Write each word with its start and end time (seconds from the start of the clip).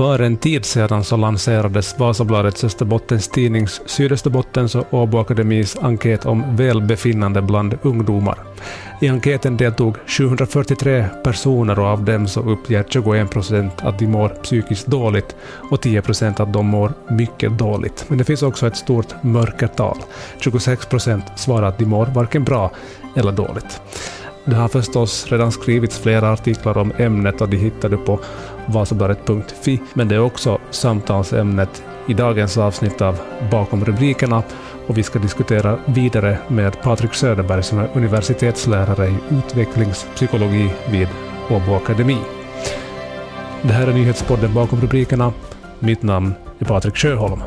För 0.00 0.18
en 0.18 0.36
tid 0.36 0.64
sedan 0.64 1.04
så 1.04 1.16
lanserades 1.16 1.98
Vasabladets 1.98 2.64
Österbottens 2.64 3.28
tidnings 3.28 3.80
Sydösterbottens 3.86 4.74
och 4.74 4.94
Åbo 4.94 5.18
Akademis 5.18 5.76
enkät 5.82 6.26
om 6.26 6.56
välbefinnande 6.56 7.42
bland 7.42 7.78
ungdomar. 7.82 8.38
I 9.00 9.08
enkäten 9.08 9.56
deltog 9.56 9.96
743 10.06 11.04
personer 11.24 11.78
och 11.78 11.86
av 11.86 12.04
dem 12.04 12.28
så 12.28 12.40
uppger 12.40 12.84
21 12.88 13.30
procent 13.30 13.72
att 13.82 13.98
de 13.98 14.06
mår 14.06 14.28
psykiskt 14.28 14.86
dåligt 14.86 15.36
och 15.70 15.80
10 15.80 16.02
procent 16.02 16.40
att 16.40 16.52
de 16.52 16.66
mår 16.66 16.92
mycket 17.08 17.58
dåligt. 17.58 18.04
Men 18.08 18.18
det 18.18 18.24
finns 18.24 18.42
också 18.42 18.66
ett 18.66 18.76
stort 18.76 19.22
mörkertal. 19.22 19.98
26 20.38 20.86
procent 20.86 21.24
svarar 21.36 21.68
att 21.68 21.78
de 21.78 21.84
mår 21.84 22.06
varken 22.06 22.44
bra 22.44 22.70
eller 23.16 23.32
dåligt. 23.32 23.80
Det 24.44 24.56
har 24.56 24.68
förstås 24.68 25.26
redan 25.32 25.52
skrivits 25.52 25.98
flera 25.98 26.32
artiklar 26.32 26.78
om 26.78 26.92
ämnet 26.98 27.40
och 27.40 27.48
de 27.48 27.56
hittar 27.56 27.88
du 27.88 27.96
på 27.96 28.20
vasabladet.fi, 28.70 29.80
men 29.94 30.08
det 30.08 30.14
är 30.14 30.20
också 30.20 30.58
samtalsämnet 30.70 31.82
i 32.06 32.14
dagens 32.14 32.58
avsnitt 32.58 33.00
av 33.00 33.18
Bakom 33.50 33.84
rubrikerna 33.84 34.42
och 34.86 34.98
vi 34.98 35.02
ska 35.02 35.18
diskutera 35.18 35.78
vidare 35.86 36.38
med 36.48 36.82
Patrik 36.82 37.14
Söderberg 37.14 37.62
som 37.62 37.78
är 37.78 37.88
universitetslärare 37.94 39.08
i 39.08 39.14
utvecklingspsykologi 39.30 40.70
vid 40.90 41.08
Åbo 41.50 41.74
Akademi. 41.74 42.18
Det 43.62 43.72
här 43.72 43.86
är 43.86 43.92
nyhetspodden 43.92 44.54
Bakom 44.54 44.80
rubrikerna. 44.80 45.32
Mitt 45.78 46.02
namn 46.02 46.34
är 46.58 46.64
Patrik 46.64 46.96
Sjöholm. 46.96 47.42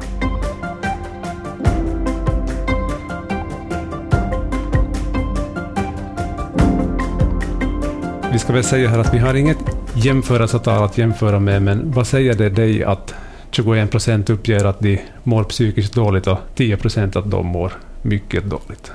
Vi 8.32 8.40
ska 8.40 8.54
väl 8.54 8.64
säga 8.64 8.90
här 8.90 9.00
att 9.00 9.14
vi 9.14 9.18
har 9.18 9.34
inget 9.34 9.73
jämförelsetal 10.06 10.84
att 10.84 10.98
jämföra 10.98 11.40
med, 11.40 11.62
men 11.62 11.92
vad 11.92 12.08
säger 12.08 12.34
det 12.34 12.50
dig 12.50 12.84
att 12.84 13.14
21 13.52 13.92
procent 13.92 14.30
uppger 14.30 14.66
att 14.66 14.80
de 14.80 15.00
mår 15.24 15.44
psykiskt 15.44 15.94
dåligt 15.94 16.28
och 16.28 16.38
10 16.56 16.78
procent 16.78 17.16
att 17.16 17.32
de 17.32 17.46
mår 17.46 17.74
mycket 18.02 18.44
dåligt? 18.44 18.92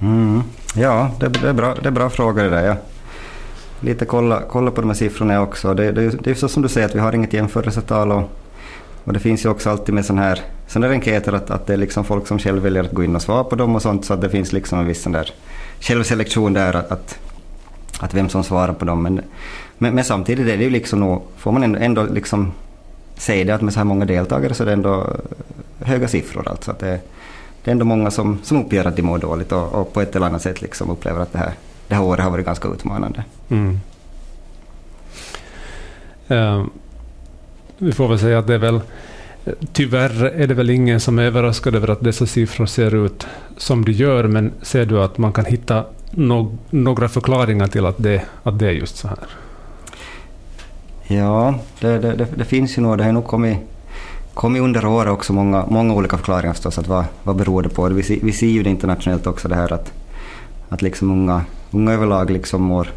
Mm. 0.00 0.42
Ja, 0.74 1.10
det, 1.20 1.28
det, 1.28 1.48
är 1.48 1.52
bra, 1.52 1.74
det 1.82 1.88
är 1.88 1.92
bra 1.92 2.10
frågor 2.10 2.42
det 2.42 2.50
där. 2.50 2.66
Ja. 2.66 2.76
Lite 3.80 4.04
kolla, 4.04 4.42
kolla 4.50 4.70
på 4.70 4.80
de 4.80 4.90
här 4.90 4.94
siffrorna 4.94 5.40
också. 5.40 5.74
Det, 5.74 5.92
det, 5.92 6.10
det 6.24 6.30
är 6.30 6.34
så 6.34 6.48
som 6.48 6.62
du 6.62 6.68
säger 6.68 6.88
att 6.88 6.94
vi 6.94 7.00
har 7.00 7.12
inget 7.12 7.32
jämförelsetal 7.32 8.12
och, 8.12 8.30
och 9.04 9.12
det 9.12 9.18
finns 9.18 9.44
ju 9.44 9.48
också 9.48 9.70
alltid 9.70 9.94
med 9.94 10.04
sådana 10.04 10.22
här, 10.22 10.40
sån 10.66 10.82
här 10.82 10.90
enkäter 10.90 11.32
att, 11.32 11.50
att 11.50 11.66
det 11.66 11.72
är 11.72 11.76
liksom 11.76 12.04
folk 12.04 12.26
som 12.26 12.38
själv 12.38 12.62
väljer 12.62 12.84
att 12.84 12.92
gå 12.92 13.04
in 13.04 13.16
och 13.16 13.22
svara 13.22 13.44
på 13.44 13.56
dem 13.56 13.74
och 13.74 13.82
sånt 13.82 14.04
så 14.04 14.14
att 14.14 14.20
det 14.20 14.30
finns 14.30 14.52
liksom 14.52 14.78
en 14.78 14.86
viss 14.86 15.02
sån 15.02 15.12
där 15.12 15.30
självselektion 15.80 16.52
där 16.52 16.76
att, 16.76 16.92
att, 16.92 17.18
att 18.00 18.14
vem 18.14 18.28
som 18.28 18.44
svarar 18.44 18.72
på 18.72 18.84
dem. 18.84 19.02
Men, 19.02 19.20
men, 19.82 19.94
men 19.94 20.04
samtidigt 20.04 20.48
är 20.48 20.56
det 20.56 20.64
ju 20.64 20.70
liksom 20.70 21.00
nog, 21.00 21.22
får 21.36 21.52
man 21.52 21.62
ändå, 21.62 21.78
ändå 21.78 22.04
liksom 22.04 22.52
säga 23.16 23.44
det 23.44 23.54
att 23.54 23.62
med 23.62 23.72
så 23.72 23.80
här 23.80 23.84
många 23.84 24.04
deltagare 24.04 24.54
så 24.54 24.62
är 24.62 24.66
det 24.66 24.72
ändå 24.72 25.00
eh, 25.00 25.86
höga 25.86 26.08
siffror. 26.08 26.48
Alltså 26.48 26.70
att 26.70 26.78
det, 26.78 27.00
det 27.64 27.70
är 27.70 27.72
ändå 27.72 27.84
många 27.84 28.10
som, 28.10 28.38
som 28.42 28.60
uppger 28.64 28.84
att 28.84 28.96
de 28.96 29.02
mår 29.02 29.18
dåligt 29.18 29.52
och, 29.52 29.74
och 29.74 29.92
på 29.92 30.00
ett 30.00 30.16
eller 30.16 30.26
annat 30.26 30.42
sätt 30.42 30.62
liksom 30.62 30.90
upplever 30.90 31.20
att 31.20 31.32
det 31.32 31.38
här, 31.38 31.52
det 31.88 31.94
här 31.94 32.02
året 32.02 32.24
har 32.24 32.30
varit 32.30 32.46
ganska 32.46 32.68
utmanande. 32.68 33.24
Mm. 33.48 33.80
Uh, 36.30 36.66
vi 37.78 37.92
får 37.92 38.08
väl 38.08 38.18
säga 38.18 38.38
att 38.38 38.46
det 38.46 38.54
är 38.54 38.58
väl 38.58 38.80
Tyvärr 39.72 40.24
är 40.24 40.46
det 40.46 40.54
väl 40.54 40.70
ingen 40.70 41.00
som 41.00 41.18
är 41.18 41.22
överraskad 41.22 41.74
över 41.74 41.90
att 41.90 42.00
dessa 42.00 42.26
siffror 42.26 42.66
ser 42.66 42.94
ut 43.06 43.26
som 43.56 43.84
de 43.84 43.92
gör, 43.92 44.24
men 44.24 44.52
ser 44.62 44.86
du 44.86 45.02
att 45.02 45.18
man 45.18 45.32
kan 45.32 45.44
hitta 45.44 45.84
no 46.10 46.58
några 46.70 47.08
förklaringar 47.08 47.66
till 47.66 47.86
att 47.86 47.98
det, 47.98 48.22
att 48.42 48.58
det 48.58 48.66
är 48.66 48.72
just 48.72 48.96
så 48.96 49.08
här? 49.08 49.18
Ja, 51.06 51.54
det, 51.80 51.98
det, 51.98 52.12
det, 52.12 52.26
det 52.36 52.44
finns 52.44 52.78
ju 52.78 52.82
nog. 52.82 52.98
Det 52.98 53.04
har 53.04 53.12
nog 53.12 53.26
kommit, 53.26 53.58
kommit 54.34 54.62
under 54.62 54.86
året 54.86 55.12
också 55.12 55.32
många, 55.32 55.66
många 55.68 55.94
olika 55.94 56.16
förklaringar 56.16 56.52
förstås. 56.52 56.78
Att 56.78 56.88
vad, 56.88 57.04
vad 57.22 57.36
beror 57.36 57.62
det 57.62 57.68
på? 57.68 57.88
Vi, 57.88 58.20
vi 58.22 58.32
ser 58.32 58.46
ju 58.46 58.62
det 58.62 58.70
internationellt 58.70 59.26
också 59.26 59.48
det 59.48 59.54
här 59.54 59.72
att, 59.72 59.92
att 60.68 60.82
liksom 60.82 61.10
unga, 61.10 61.44
unga 61.70 61.92
överlag 61.92 62.30
liksom 62.30 62.62
mår, 62.62 62.88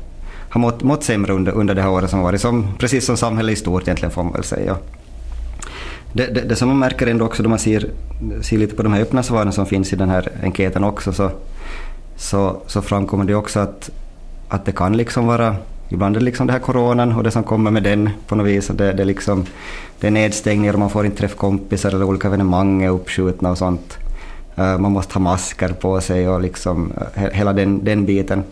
har 0.50 0.62
mått, 0.62 0.84
mått 0.84 1.04
sämre 1.04 1.34
under, 1.34 1.52
under 1.52 1.76
det 1.76 1.82
här 1.82 1.90
året 1.90 2.10
som 2.10 2.20
varit. 2.20 2.42
Som, 2.42 2.68
precis 2.78 3.06
som 3.06 3.18
samhället 3.18 3.54
i 3.54 3.56
stort 3.56 3.82
egentligen 3.82 4.12
får 4.12 4.24
man 4.24 4.34
väl 4.34 4.44
säga. 4.44 4.78
Det, 6.14 6.28
det, 6.28 6.42
det, 6.42 6.56
som 6.56 6.68
man 6.68 6.80
märker 6.80 7.08
ändå 7.08 7.26
också 7.26 7.44
då 7.44 7.50
man 7.50 7.60
ser, 7.60 7.90
ser 8.42 8.58
lite 8.58 8.76
på 8.76 8.84
de 8.84 8.94
här 8.94 9.02
öppna 9.02 9.24
svaren 9.24 9.52
som 9.52 9.66
finns 9.66 9.94
i 9.94 9.96
den 9.96 10.10
här 10.10 10.32
enkäten 10.44 10.84
också 10.84 11.14
så, 11.14 11.32
så, 12.16 12.62
så 12.68 12.82
framkommer 12.82 13.26
det 13.26 13.36
också 13.36 13.60
att, 13.60 13.90
att 14.50 14.66
det 14.66 14.72
kan 14.72 14.98
liksom 14.98 15.28
vara 15.28 15.56
Ibland 15.90 16.16
är 16.16 16.20
det 16.20 16.26
liksom 16.26 16.48
det 16.48 16.54
här 16.54 16.60
coronan 16.60 17.12
och 17.12 17.24
det 17.24 17.32
som 17.32 17.44
kommer 17.44 17.72
med 17.72 17.84
den 17.84 18.10
på 18.28 18.36
något 18.36 18.48
vis. 18.48 18.68
Det, 18.68 18.94
det, 18.94 19.04
är 19.04 19.06
liksom, 19.06 19.46
det 20.00 20.08
är 20.08 20.12
nedstängningar 20.12 20.74
och 20.74 20.80
man 20.80 20.90
får 20.90 21.06
inte 21.06 21.18
träffa 21.18 21.36
kompisar 21.36 21.90
eller 21.90 22.06
olika 22.06 22.28
evenemang 22.28 22.84
är 22.84 22.90
uppskjutna 22.90 23.52
och 23.52 23.58
sånt. 23.58 23.98
Uh, 24.60 24.78
man 24.78 24.92
måste 24.92 25.14
ha 25.14 25.20
masker 25.20 25.70
på 25.70 26.02
sig 26.02 26.30
och 26.30 26.42
liksom 26.42 26.94
uh, 27.18 27.30
hela 27.32 27.54
den, 27.54 27.84
den 27.86 28.06
biten. 28.06 28.44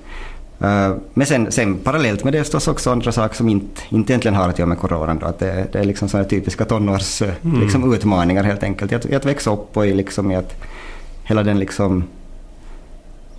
Uh, 0.61 0.95
men 1.13 1.27
sen, 1.27 1.51
sen 1.51 1.77
parallellt 1.77 2.23
med 2.23 2.33
det 2.33 2.39
förstås 2.39 2.67
också 2.67 2.91
andra 2.91 3.11
saker 3.11 3.35
som 3.35 3.49
inte, 3.49 3.81
inte 3.89 4.13
egentligen 4.13 4.35
har 4.35 4.49
att 4.49 4.59
göra 4.59 4.69
med 4.69 4.77
coronan. 4.77 5.19
Då, 5.19 5.25
att 5.25 5.39
det, 5.39 5.67
det 5.71 5.79
är 5.79 5.83
liksom 5.83 6.09
sådana 6.09 6.29
typiska 6.29 6.65
tonårsutmaningar 6.65 7.55
mm. 7.55 7.61
liksom, 7.61 7.93
utmaningar 7.93 8.43
helt 8.43 8.63
enkelt. 8.63 8.91
I 8.91 8.95
att, 8.95 9.05
i 9.05 9.15
att 9.15 9.25
växa 9.25 9.51
upp 9.51 9.77
och 9.77 9.87
i, 9.87 9.93
liksom, 9.93 10.31
i 10.31 10.35
att 10.35 10.55
hela 11.23 11.43
den, 11.43 11.59
liksom, 11.59 12.03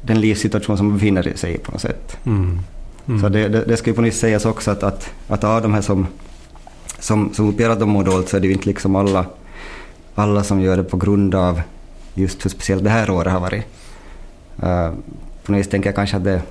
den 0.03 0.21
livssituation 0.21 0.77
som 0.77 0.87
man 0.87 0.97
befinner 0.97 1.33
sig 1.35 1.55
i 1.55 1.59
på 1.59 1.73
något 1.73 1.81
sätt. 1.81 2.17
Mm. 2.25 2.61
Mm. 3.09 3.21
Så 3.21 3.29
det, 3.29 3.49
det, 3.49 3.65
det, 3.65 3.77
ska 3.77 3.91
ju 3.91 3.95
på 3.95 4.03
nyss 4.03 4.19
sägas 4.19 4.45
också 4.45 4.71
att, 4.71 4.83
att, 4.83 5.11
att 5.29 5.45
av 5.45 5.63
de 5.63 5.75
här 5.75 5.81
som, 5.81 6.07
som, 6.99 7.35
som 7.35 7.49
uppger 7.49 7.71
att 7.71 7.81
de 7.81 7.89
mår 7.89 8.05
dåligt 8.05 8.29
så 8.29 8.37
är 8.37 8.41
det 8.41 8.47
ju 8.47 8.53
inte 8.53 8.67
liksom 8.67 8.97
alla, 8.97 9.27
alla 10.15 10.45
som 10.45 10.61
gör 10.61 10.77
det 10.77 10.85
på 10.85 10.97
grund 10.97 11.35
av 11.35 11.61
just 12.15 12.45
hur 12.45 12.51
speciellt 12.51 12.85
det 12.85 12.91
här 12.91 13.11
året 13.11 13.33
har 13.33 13.41
varit. 13.41 13.65
Uh, 14.63 14.93
på 15.45 15.53
något 15.53 15.59
vis 15.59 15.69
tänker 15.69 15.89
jag 15.89 15.97
kanske 15.97 16.17
att 16.17 16.25
det 16.25 16.43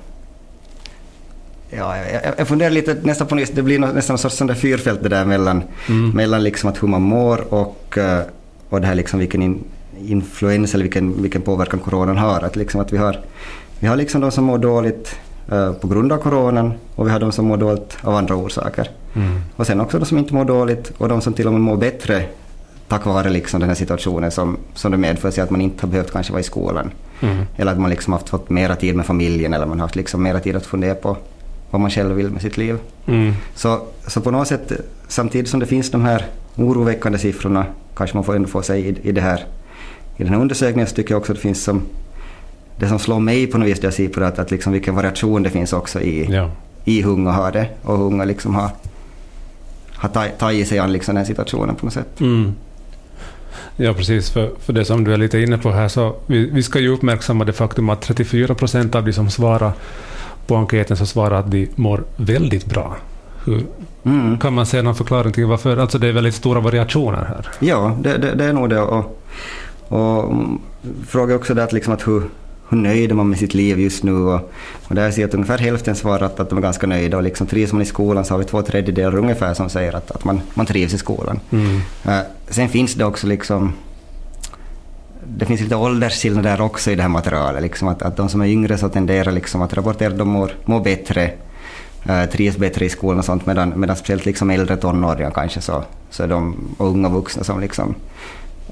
Ja, 1.76 1.96
jag, 1.96 2.34
jag 2.38 2.48
funderar 2.48 2.70
lite 2.70 2.96
nästan 3.02 3.26
på 3.26 3.34
det 3.34 3.62
blir 3.62 3.78
nästan 3.78 4.14
en 4.14 4.18
sorts 4.18 4.36
sån 4.36 4.46
där 4.46 4.54
fyrfält 4.54 5.02
det 5.02 5.08
där 5.08 5.24
mellan, 5.24 5.62
mm. 5.88 6.10
mellan 6.10 6.42
liksom 6.42 6.70
att 6.70 6.82
hur 6.82 6.88
man 6.88 7.02
mår 7.02 7.54
och, 7.54 7.98
eh, 7.98 8.22
och 8.68 8.80
det 8.80 8.86
här 8.86 8.94
liksom 8.94 9.18
vilken 9.18 9.42
in, 9.42 9.64
influens 10.06 10.74
eller 10.74 10.84
vilken, 10.84 11.22
vilken 11.22 11.42
påverkan 11.42 11.80
coronan 11.80 12.16
har. 12.16 12.40
Att, 12.42 12.56
liksom 12.56 12.80
att 12.80 12.92
vi 12.92 12.96
har, 12.96 13.20
vi 13.78 13.86
har 13.86 13.96
liksom 13.96 14.20
de 14.20 14.30
som 14.30 14.44
mår 14.44 14.58
dåligt 14.58 15.16
på 15.80 15.88
grund 15.88 16.12
av 16.12 16.18
coronan 16.18 16.72
och 16.94 17.06
vi 17.06 17.10
har 17.10 17.20
de 17.20 17.32
som 17.32 17.46
mår 17.46 17.56
dåligt 17.56 17.96
av 18.02 18.14
andra 18.14 18.34
orsaker. 18.34 18.90
Mm. 19.14 19.40
Och 19.56 19.66
sen 19.66 19.80
också 19.80 19.98
de 19.98 20.04
som 20.04 20.18
inte 20.18 20.34
mår 20.34 20.44
dåligt 20.44 20.92
och 20.98 21.08
de 21.08 21.20
som 21.20 21.32
till 21.32 21.46
och 21.46 21.52
med 21.52 21.60
mår 21.60 21.76
bättre 21.76 22.24
tack 22.88 23.06
vare 23.06 23.30
liksom 23.30 23.60
den 23.60 23.68
här 23.68 23.76
situationen 23.76 24.30
som, 24.30 24.56
som 24.74 24.92
det 24.92 24.98
medför 24.98 25.30
sig 25.30 25.44
att 25.44 25.50
man 25.50 25.60
inte 25.60 25.86
har 25.86 25.90
behövt 25.90 26.12
kanske 26.12 26.32
vara 26.32 26.40
i 26.40 26.44
skolan. 26.44 26.90
Mm. 27.20 27.46
Eller 27.56 27.72
att 27.72 27.80
man 27.80 27.90
liksom 27.90 28.12
haft 28.12 28.28
fått 28.28 28.50
mera 28.50 28.76
tid 28.76 28.96
med 28.96 29.06
familjen 29.06 29.52
eller 29.52 29.66
man 29.66 29.78
har 29.78 29.86
haft 29.86 29.96
liksom 29.96 30.22
mera 30.22 30.40
tid 30.40 30.56
att 30.56 30.66
fundera 30.66 30.94
på 30.94 31.16
vad 31.70 31.80
man 31.80 31.90
själv 31.90 32.14
vill 32.14 32.30
med 32.30 32.42
sitt 32.42 32.56
liv. 32.56 32.78
Mm. 33.06 33.32
Så, 33.54 33.80
så 34.06 34.20
på 34.20 34.30
något 34.30 34.48
sätt, 34.48 34.72
samtidigt 35.08 35.48
som 35.48 35.60
det 35.60 35.66
finns 35.66 35.90
de 35.90 36.04
här 36.04 36.26
oroväckande 36.56 37.18
siffrorna, 37.18 37.66
kanske 37.94 38.16
man 38.16 38.24
får 38.24 38.36
ändå 38.36 38.48
få 38.48 38.62
sig 38.62 38.80
i, 38.80 39.08
i, 39.08 39.12
det 39.12 39.20
här, 39.20 39.44
i 40.16 40.22
den 40.22 40.32
här 40.32 40.40
undersökningen, 40.40 40.86
så 40.86 40.94
tycker 40.94 41.14
jag 41.14 41.20
också 41.20 41.32
att 41.32 41.36
det 41.36 41.42
finns 41.42 41.62
som 41.62 41.82
det 42.76 42.88
som 42.88 42.98
slår 42.98 43.20
mig 43.20 43.46
på 43.46 43.58
något 43.58 43.68
vis 43.68 43.78
när 43.82 43.86
jag 43.86 43.94
ser 43.94 44.08
på 44.08 44.20
det 44.20 44.26
att, 44.26 44.38
att 44.38 44.50
liksom 44.50 44.72
vilken 44.72 44.94
variation 44.94 45.42
det 45.42 45.50
finns 45.50 45.72
också 45.72 46.00
i, 46.00 46.26
ja. 46.30 46.50
i 46.84 47.02
hur 47.02 47.10
unga 47.10 47.30
har 47.30 47.52
det 47.52 47.68
och 47.82 47.98
hur 47.98 48.04
unga 48.04 48.24
liksom 48.24 48.54
har, 48.54 48.70
har 49.92 50.28
tagit 50.38 50.68
sig 50.68 50.78
an 50.78 50.92
liksom 50.92 51.14
den 51.14 51.26
situationen 51.26 51.74
på 51.74 51.86
något 51.86 51.94
sätt. 51.94 52.20
Mm. 52.20 52.54
Ja, 53.76 53.94
precis. 53.94 54.30
För, 54.30 54.50
för 54.60 54.72
det 54.72 54.84
som 54.84 55.04
du 55.04 55.12
är 55.12 55.16
lite 55.16 55.38
inne 55.40 55.58
på 55.58 55.70
här, 55.70 55.88
så 55.88 56.16
vi, 56.26 56.50
vi 56.50 56.62
ska 56.62 56.78
ju 56.80 56.88
uppmärksamma 56.88 57.44
det 57.44 57.52
faktum 57.52 57.88
att 57.88 58.02
34 58.02 58.54
procent 58.54 58.94
av 58.94 59.04
de 59.04 59.12
som 59.12 59.30
svarar 59.30 59.72
på 60.46 60.56
enkäten 60.56 60.96
så 60.96 61.06
svarar 61.06 61.38
att 61.38 61.50
de 61.50 61.68
mår 61.74 62.04
väldigt 62.16 62.66
bra. 62.66 62.96
Hur, 63.44 63.66
mm. 64.04 64.38
Kan 64.38 64.52
man 64.52 64.66
se 64.66 64.82
någon 64.82 64.94
förklaring 64.94 65.32
till 65.32 65.46
varför? 65.46 65.76
Alltså 65.76 65.98
det 65.98 66.08
är 66.08 66.12
väldigt 66.12 66.34
stora 66.34 66.60
variationer 66.60 67.24
här. 67.24 67.48
Ja, 67.60 67.96
det, 68.00 68.16
det, 68.16 68.34
det 68.34 68.44
är 68.44 68.52
nog 68.52 68.70
det. 68.70 68.80
Och, 68.80 69.20
och 69.88 70.34
fråga 71.06 71.34
också 71.34 71.54
det 71.54 71.64
att, 71.64 71.72
liksom 71.72 71.94
att 71.94 72.06
hur, 72.06 72.22
hur 72.68 72.78
nöjd 72.78 73.10
är 73.10 73.14
man 73.14 73.28
med 73.28 73.38
sitt 73.38 73.54
liv 73.54 73.80
just 73.80 74.02
nu? 74.02 74.12
Och, 74.12 74.52
och 74.88 74.94
där 74.94 75.10
ser 75.10 75.22
jag 75.22 75.28
att 75.28 75.34
ungefär 75.34 75.58
hälften 75.58 75.94
svarar 75.94 76.26
att, 76.26 76.36
de 76.48 76.58
är 76.58 76.62
ganska 76.62 76.86
nöjda 76.86 77.16
och 77.16 77.22
liksom 77.22 77.46
trivs 77.46 77.72
man 77.72 77.82
i 77.82 77.84
skolan 77.84 78.24
så 78.24 78.34
har 78.34 78.38
vi 78.38 78.44
två 78.44 78.62
tredjedelar 78.62 79.18
ungefär 79.18 79.54
som 79.54 79.70
säger 79.70 79.96
att, 79.96 80.10
att 80.10 80.24
man, 80.24 80.40
man 80.54 80.66
trivs 80.66 80.94
i 80.94 80.98
skolan. 80.98 81.40
Mm. 81.50 81.76
Uh, 82.06 82.20
sen 82.48 82.68
finns 82.68 82.94
det 82.94 83.04
också 83.04 83.26
liksom 83.26 83.72
det 85.26 85.46
finns 85.46 85.60
lite 85.60 85.76
åldersskillnader 85.76 86.60
också 86.60 86.90
i 86.90 86.94
det 86.94 87.02
här 87.02 87.08
materialet. 87.08 87.62
Liksom 87.62 87.88
att, 87.88 88.02
att 88.02 88.16
de 88.16 88.28
som 88.28 88.40
är 88.40 88.46
yngre 88.46 88.78
så 88.78 88.88
tenderar 88.88 89.32
liksom 89.32 89.62
att 89.62 89.74
rapportera 89.74 90.12
att 90.12 90.18
de 90.18 90.28
mår, 90.28 90.52
mår 90.64 90.80
bättre, 90.80 91.30
uh, 92.10 92.24
trivs 92.24 92.56
bättre 92.56 92.84
i 92.84 92.88
skolan 92.88 93.18
och 93.18 93.24
sånt 93.24 93.46
medan, 93.46 93.72
medan 93.80 93.96
speciellt 93.96 94.26
liksom 94.26 94.50
äldre 94.50 94.76
tonåringar 94.76 95.30
kanske 95.30 95.60
så, 95.60 95.84
så 96.10 96.22
är 96.22 96.28
de 96.28 96.56
och 96.78 96.88
unga 96.88 97.08
vuxna 97.08 97.44
som 97.44 97.60
liksom 97.60 97.94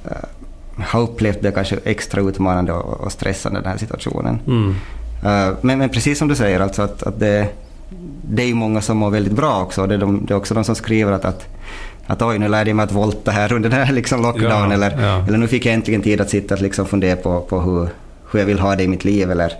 uh, 0.06 0.41
har 0.78 1.00
upplevt 1.00 1.42
det 1.42 1.52
kanske 1.52 1.78
extra 1.84 2.20
utmanande 2.20 2.72
och, 2.72 3.00
och 3.00 3.12
stressande 3.12 3.60
den 3.60 3.70
här 3.70 3.78
situationen. 3.78 4.40
Mm. 4.46 4.68
Uh, 4.68 5.56
men, 5.60 5.78
men, 5.78 5.88
precis 5.88 6.18
som 6.18 6.28
du 6.28 6.34
säger, 6.34 6.60
alltså 6.60 6.82
att, 6.82 7.02
att 7.02 7.20
det, 7.20 7.48
det 8.22 8.42
är 8.42 8.46
ju 8.46 8.54
många 8.54 8.80
som 8.80 8.96
mår 8.96 9.10
väldigt 9.10 9.32
bra 9.32 9.62
också. 9.62 9.86
Det 9.86 9.94
är, 9.94 9.98
de, 9.98 10.26
det 10.26 10.34
är 10.34 10.36
också 10.36 10.54
de 10.54 10.64
som 10.64 10.74
skriver 10.74 11.12
att, 11.12 11.24
att, 11.24 11.48
att 12.06 12.22
oj, 12.22 12.38
nu 12.38 12.48
lärde 12.48 12.70
jag 12.70 12.76
mig 12.76 12.84
att 12.84 12.92
volta 12.92 13.30
här 13.30 13.52
under 13.52 13.68
den 13.68 13.86
här 13.86 13.92
liksom 13.92 14.22
lockdown, 14.22 14.50
Ja, 14.50 14.72
eller, 14.72 15.02
ja. 15.02 15.24
eller 15.28 15.38
nu 15.38 15.48
fick 15.48 15.66
jag 15.66 15.74
äntligen 15.74 16.02
tid 16.02 16.20
att 16.20 16.30
sitta 16.30 16.54
och 16.54 16.62
liksom 16.62 16.86
fundera 16.86 17.16
på, 17.16 17.40
på 17.40 17.60
hur, 17.60 17.88
hur 18.30 18.38
jag 18.38 18.46
vill 18.46 18.58
ha 18.58 18.76
det 18.76 18.82
i 18.82 18.88
mitt 18.88 19.04
liv, 19.04 19.30
eller, 19.30 19.52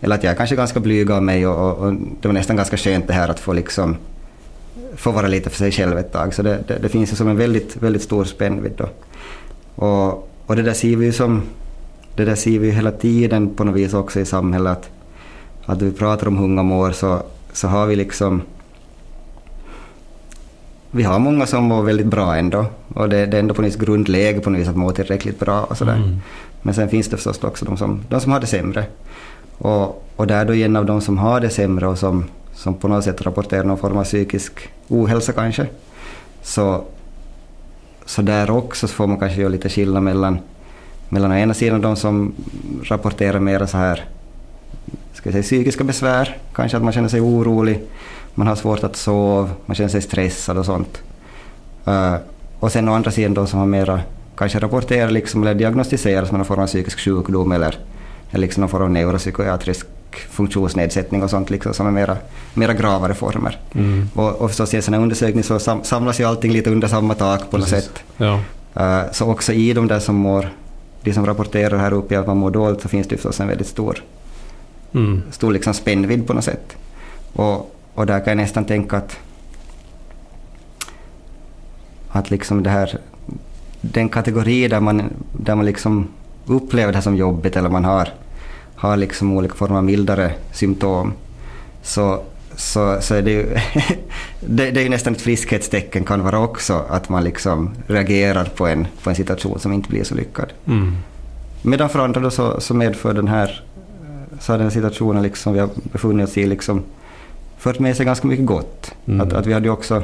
eller 0.00 0.14
att 0.14 0.24
jag 0.24 0.30
är 0.30 0.36
kanske 0.36 0.56
ganska 0.56 0.80
blyg 0.80 1.10
av 1.10 1.22
mig 1.22 1.46
och, 1.46 1.70
och, 1.70 1.86
och 1.86 1.94
det 2.20 2.28
var 2.28 2.32
nästan 2.32 2.56
ganska 2.56 2.76
skönt 2.76 3.06
det 3.06 3.14
här 3.14 3.28
att 3.28 3.40
få 3.40 3.52
liksom 3.52 3.96
få 4.96 5.10
vara 5.10 5.26
lite 5.26 5.50
för 5.50 5.58
sig 5.58 5.72
själv 5.72 5.98
ett 5.98 6.12
tag. 6.12 6.34
Så 6.34 6.42
det, 6.42 6.58
det, 6.68 6.78
det 6.78 6.88
finns 6.88 7.12
ju 7.12 7.16
som 7.16 7.28
en 7.28 7.36
väldigt, 7.36 7.76
väldigt 7.76 8.02
stor 8.02 8.24
spännvidd 8.24 8.72
då. 8.76 8.88
Och, 9.84 10.28
och 10.46 10.56
det 10.56 10.62
där 10.62 10.72
ser 10.72 10.96
vi 10.96 11.06
ju 11.06 11.12
som, 11.12 11.42
det 12.16 12.24
där 12.24 12.34
ser 12.34 12.58
vi 12.58 12.66
ju 12.66 12.72
hela 12.72 12.90
tiden 12.90 13.54
på 13.54 13.64
något 13.64 13.76
vis 13.76 13.94
också 13.94 14.20
i 14.20 14.24
samhället. 14.24 14.78
Att, 14.78 14.90
att 15.66 15.82
vi 15.82 15.92
pratar 15.92 16.28
om 16.28 16.36
hungermår 16.36 16.92
så, 16.92 17.22
så 17.52 17.68
har 17.68 17.86
vi 17.86 17.96
liksom 17.96 18.42
vi 20.96 21.02
har 21.02 21.18
många 21.18 21.46
som 21.46 21.64
mår 21.64 21.82
väldigt 21.82 22.06
bra 22.06 22.36
ändå. 22.36 22.66
Och 22.94 23.08
det, 23.08 23.26
det 23.26 23.36
är 23.36 23.40
ändå 23.40 23.54
på 23.54 23.62
något 23.62 23.68
vis 23.68 23.76
grundläge 23.76 24.40
på 24.40 24.50
något 24.50 24.60
vis 24.60 24.68
att 24.68 24.76
må 24.76 24.92
tillräckligt 24.92 25.40
bra 25.40 25.64
och 25.64 25.76
sådär. 25.76 25.96
Mm. 25.96 26.16
Men 26.62 26.74
sen 26.74 26.88
finns 26.88 27.08
det 27.08 27.16
förstås 27.16 27.44
också 27.44 27.64
de 27.64 27.76
som, 27.76 28.02
de 28.08 28.20
som 28.20 28.32
har 28.32 28.40
det 28.40 28.46
sämre. 28.46 28.84
Och, 29.58 30.04
och 30.16 30.26
där 30.26 30.44
då 30.44 30.54
en 30.54 30.76
av 30.76 30.86
de 30.86 31.00
som 31.00 31.18
har 31.18 31.40
det 31.40 31.50
sämre 31.50 31.86
och 31.86 31.98
som, 31.98 32.24
som 32.52 32.74
på 32.74 32.88
något 32.88 33.04
sätt 33.04 33.22
rapporterar 33.22 33.64
någon 33.64 33.78
form 33.78 33.96
av 33.96 34.04
psykisk 34.04 34.68
ohälsa 34.88 35.32
kanske. 35.32 35.66
Så, 36.42 36.84
så 38.06 38.22
där 38.22 38.50
också 38.50 38.88
så 38.88 38.94
får 38.94 39.06
man 39.06 39.18
kanske 39.18 39.40
göra 39.40 39.50
lite 39.50 39.68
skillnad 39.68 40.02
mellan, 40.02 40.38
mellan 41.08 41.32
å 41.32 41.34
ena 41.34 41.54
sidan 41.54 41.80
de 41.80 41.96
som 41.96 42.34
rapporterar 42.82 43.40
mera 43.40 43.66
så 43.66 43.76
här 43.76 44.04
ska 45.12 45.28
jag 45.28 45.32
säga, 45.32 45.42
psykiska 45.42 45.84
besvär, 45.84 46.36
kanske 46.54 46.76
att 46.76 46.82
man 46.82 46.92
känner 46.92 47.08
sig 47.08 47.20
orolig, 47.20 47.82
man 48.34 48.46
har 48.46 48.56
svårt 48.56 48.84
att 48.84 48.96
sova, 48.96 49.50
man 49.66 49.74
känner 49.74 49.90
sig 49.90 50.02
stressad 50.02 50.58
och 50.58 50.64
sånt. 50.64 51.02
Uh, 51.88 52.16
och 52.60 52.72
sen 52.72 52.88
å 52.88 52.94
andra 52.94 53.10
sidan 53.10 53.34
de 53.34 53.46
som 53.46 53.58
har 53.58 53.66
mera, 53.66 54.00
kanske 54.36 54.58
rapporterar 54.58 55.10
liksom, 55.10 55.42
eller 55.42 55.54
diagnostiseras 55.54 56.30
med 56.30 56.38
någon 56.38 56.46
form 56.46 56.60
av 56.60 56.66
psykisk 56.66 57.00
sjukdom 57.00 57.52
eller, 57.52 57.78
eller 58.30 58.40
liksom 58.40 58.60
någon 58.60 58.70
form 58.70 58.82
av 58.82 58.90
neuropsykiatrisk 58.90 59.86
funktionsnedsättning 60.16 61.22
och 61.22 61.30
sånt 61.30 61.50
liksom, 61.50 61.74
som 61.74 61.86
är 61.86 61.90
mera, 61.90 62.16
mera 62.54 62.74
gravare 62.74 63.14
former. 63.14 63.58
Mm. 63.74 64.08
Och, 64.14 64.32
och 64.32 64.50
förstås 64.50 64.74
i 64.74 64.76
en 64.76 64.82
sån 64.82 64.94
här 64.94 65.00
undersökning 65.00 65.44
så 65.44 65.58
sam, 65.58 65.84
samlas 65.84 66.20
ju 66.20 66.24
allting 66.24 66.52
lite 66.52 66.70
under 66.70 66.88
samma 66.88 67.14
tak 67.14 67.50
på 67.50 67.58
något 67.58 67.70
Precis. 67.70 67.84
sätt. 67.84 68.02
Ja. 68.16 68.40
Eh, 68.74 69.12
så 69.12 69.30
också 69.30 69.52
i 69.52 69.72
de 69.72 69.88
där 69.88 70.00
som 70.00 70.14
mår, 70.14 70.48
de 71.02 71.12
som 71.12 71.26
rapporterar 71.26 71.78
här 71.78 71.92
uppe 71.92 72.18
att 72.20 72.26
man 72.26 72.36
mår 72.36 72.50
dåligt 72.50 72.80
så 72.80 72.88
finns 72.88 73.08
det 73.08 73.16
förstås 73.16 73.40
en 73.40 73.48
väldigt 73.48 73.66
stor 73.68 74.02
Mm. 74.94 75.22
stor 75.30 75.52
liksom 75.52 75.74
spännvidd 75.74 76.26
på 76.26 76.32
något 76.32 76.44
sätt. 76.44 76.76
Och, 77.32 77.74
och 77.94 78.06
där 78.06 78.18
kan 78.20 78.30
jag 78.30 78.36
nästan 78.36 78.64
tänka 78.64 78.96
att, 78.96 79.16
att 82.08 82.30
liksom 82.30 82.62
det 82.62 82.70
här, 82.70 82.98
den 83.80 84.08
kategori 84.08 84.68
där 84.68 84.80
man, 84.80 85.02
där 85.32 85.54
man 85.54 85.66
liksom 85.66 86.08
upplever 86.46 86.92
det 86.92 86.96
här 86.96 87.02
som 87.02 87.16
jobbigt 87.16 87.56
eller 87.56 87.68
man 87.68 87.84
har, 87.84 88.08
har 88.84 88.96
liksom 88.96 89.36
olika 89.36 89.54
former 89.54 89.76
av 89.76 89.84
mildare 89.84 90.32
symptom 90.52 91.12
så, 91.82 92.22
så, 92.56 92.98
så 93.00 93.14
är 93.14 93.22
det 93.22 93.30
ju 93.30 93.46
det, 94.40 94.70
det 94.70 94.80
är 94.80 94.84
ju 94.84 94.88
nästan 94.88 95.12
ett 95.12 95.20
friskhetstecken 95.20 96.04
kan 96.04 96.24
vara 96.24 96.38
också 96.38 96.84
att 96.88 97.08
man 97.08 97.24
liksom 97.24 97.70
reagerar 97.86 98.44
på 98.44 98.66
en, 98.66 98.86
på 99.02 99.10
en 99.10 99.16
situation 99.16 99.58
som 99.58 99.72
inte 99.72 99.88
blir 99.88 100.04
så 100.04 100.14
lyckad. 100.14 100.52
Mm. 100.66 100.96
Medan 101.62 101.88
för 101.88 101.98
andra 101.98 102.20
då 102.20 102.30
så, 102.30 102.60
så 102.60 102.74
medför 102.74 103.14
den 103.14 103.28
här, 103.28 103.62
så 104.40 104.52
den 104.52 104.62
här 104.62 104.70
situationen 104.70 105.22
liksom 105.22 105.52
vi 105.52 105.60
har 105.60 105.68
befunnit 105.92 106.28
oss 106.28 106.38
i 106.38 106.46
liksom 106.46 106.82
fört 107.58 107.78
med 107.78 107.96
sig 107.96 108.06
ganska 108.06 108.26
mycket 108.26 108.46
gott. 108.46 108.94
Mm. 109.06 109.20
Att, 109.20 109.32
att 109.32 109.46
vi 109.46 109.52
hade 109.52 109.66
ju 109.66 109.72
också, 109.72 110.02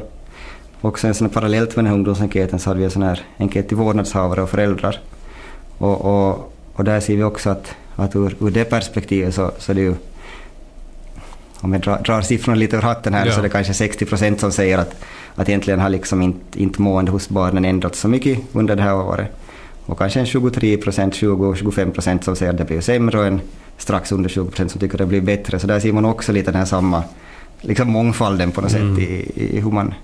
också 0.81 1.06
en 1.06 1.15
sån 1.15 1.26
här, 1.26 1.35
parallellt 1.35 1.76
med 1.76 1.85
den 1.85 1.87
här 1.87 1.94
ungdomsenkäten 1.94 2.59
så 2.59 2.71
hade 2.71 2.79
vi 2.79 2.85
en 2.85 2.91
sån 2.91 3.03
här 3.03 3.23
enkät 3.38 3.69
till 3.69 3.76
vårdnadshavare 3.76 4.43
och 4.43 4.50
föräldrar. 4.50 5.00
Och, 5.79 6.00
och, 6.05 6.53
och 6.73 6.85
där 6.85 7.00
ser 7.00 7.17
vi 7.17 7.23
också 7.23 7.50
att, 7.50 7.75
att 7.96 8.16
ur, 8.16 8.37
ur 8.40 8.50
det 8.50 8.64
perspektivet 8.64 9.34
så, 9.34 9.50
så 9.58 9.72
är 9.72 9.76
det 9.76 9.81
ju 9.82 9.94
om 11.60 11.72
jag 11.72 11.82
drar, 11.82 11.98
drar 11.98 12.20
siffrorna 12.22 12.56
lite 12.56 12.76
ur 12.76 12.81
hatten 12.82 13.14
här 13.14 13.26
Ja. 13.26 13.32
så 13.32 13.38
är 13.38 13.42
det 13.42 13.48
kanske 13.48 13.75
60 13.75 14.04
procent 14.06 14.40
som 14.40 14.52
säger 14.52 14.78
att, 14.78 14.94
att 15.34 15.48
egentligen 15.48 15.81
har 15.81 15.88
liksom 15.88 16.22
inte, 16.22 16.62
inte 16.62 16.82
mående 16.82 17.10
hos 17.10 17.28
barnen 17.28 17.64
ändrats 17.64 18.00
så 18.00 18.08
mycket 18.08 18.38
under 18.52 18.76
det 18.76 18.82
här 18.82 18.94
året. 18.96 19.28
Och 19.87 19.98
kanske 19.98 20.20
en 20.20 20.26
23 20.26 20.76
procent, 20.76 21.14
20-25 21.14 21.90
procent 21.90 22.25
som 22.25 22.37
säger 22.37 22.52
att 22.52 22.58
det 22.58 22.64
blir 22.64 22.81
sämre 22.81 23.19
och 23.19 23.26
en 23.26 23.40
strax 23.78 24.12
under 24.12 24.28
20 24.28 24.48
procent 24.50 24.70
som 24.70 24.81
tycker 24.81 24.94
att 24.94 24.98
det 24.98 25.06
blir 25.06 25.20
bättre. 25.20 25.58
Så 25.58 25.66
där 25.66 25.81
ser 25.81 25.92
man 25.92 26.04
också 26.04 26.32
lite 26.32 26.50
den 26.50 26.58
här 26.58 26.66
samma 26.66 27.02
liksom 27.60 27.90
mångfalden 27.90 28.50
på 28.50 28.60
något 28.60 28.72
Mm. 28.75 28.96
sätt 28.96 29.04
i, 29.08 29.32
i 29.56 29.60
hur, 29.60 29.70
man, 29.70 29.94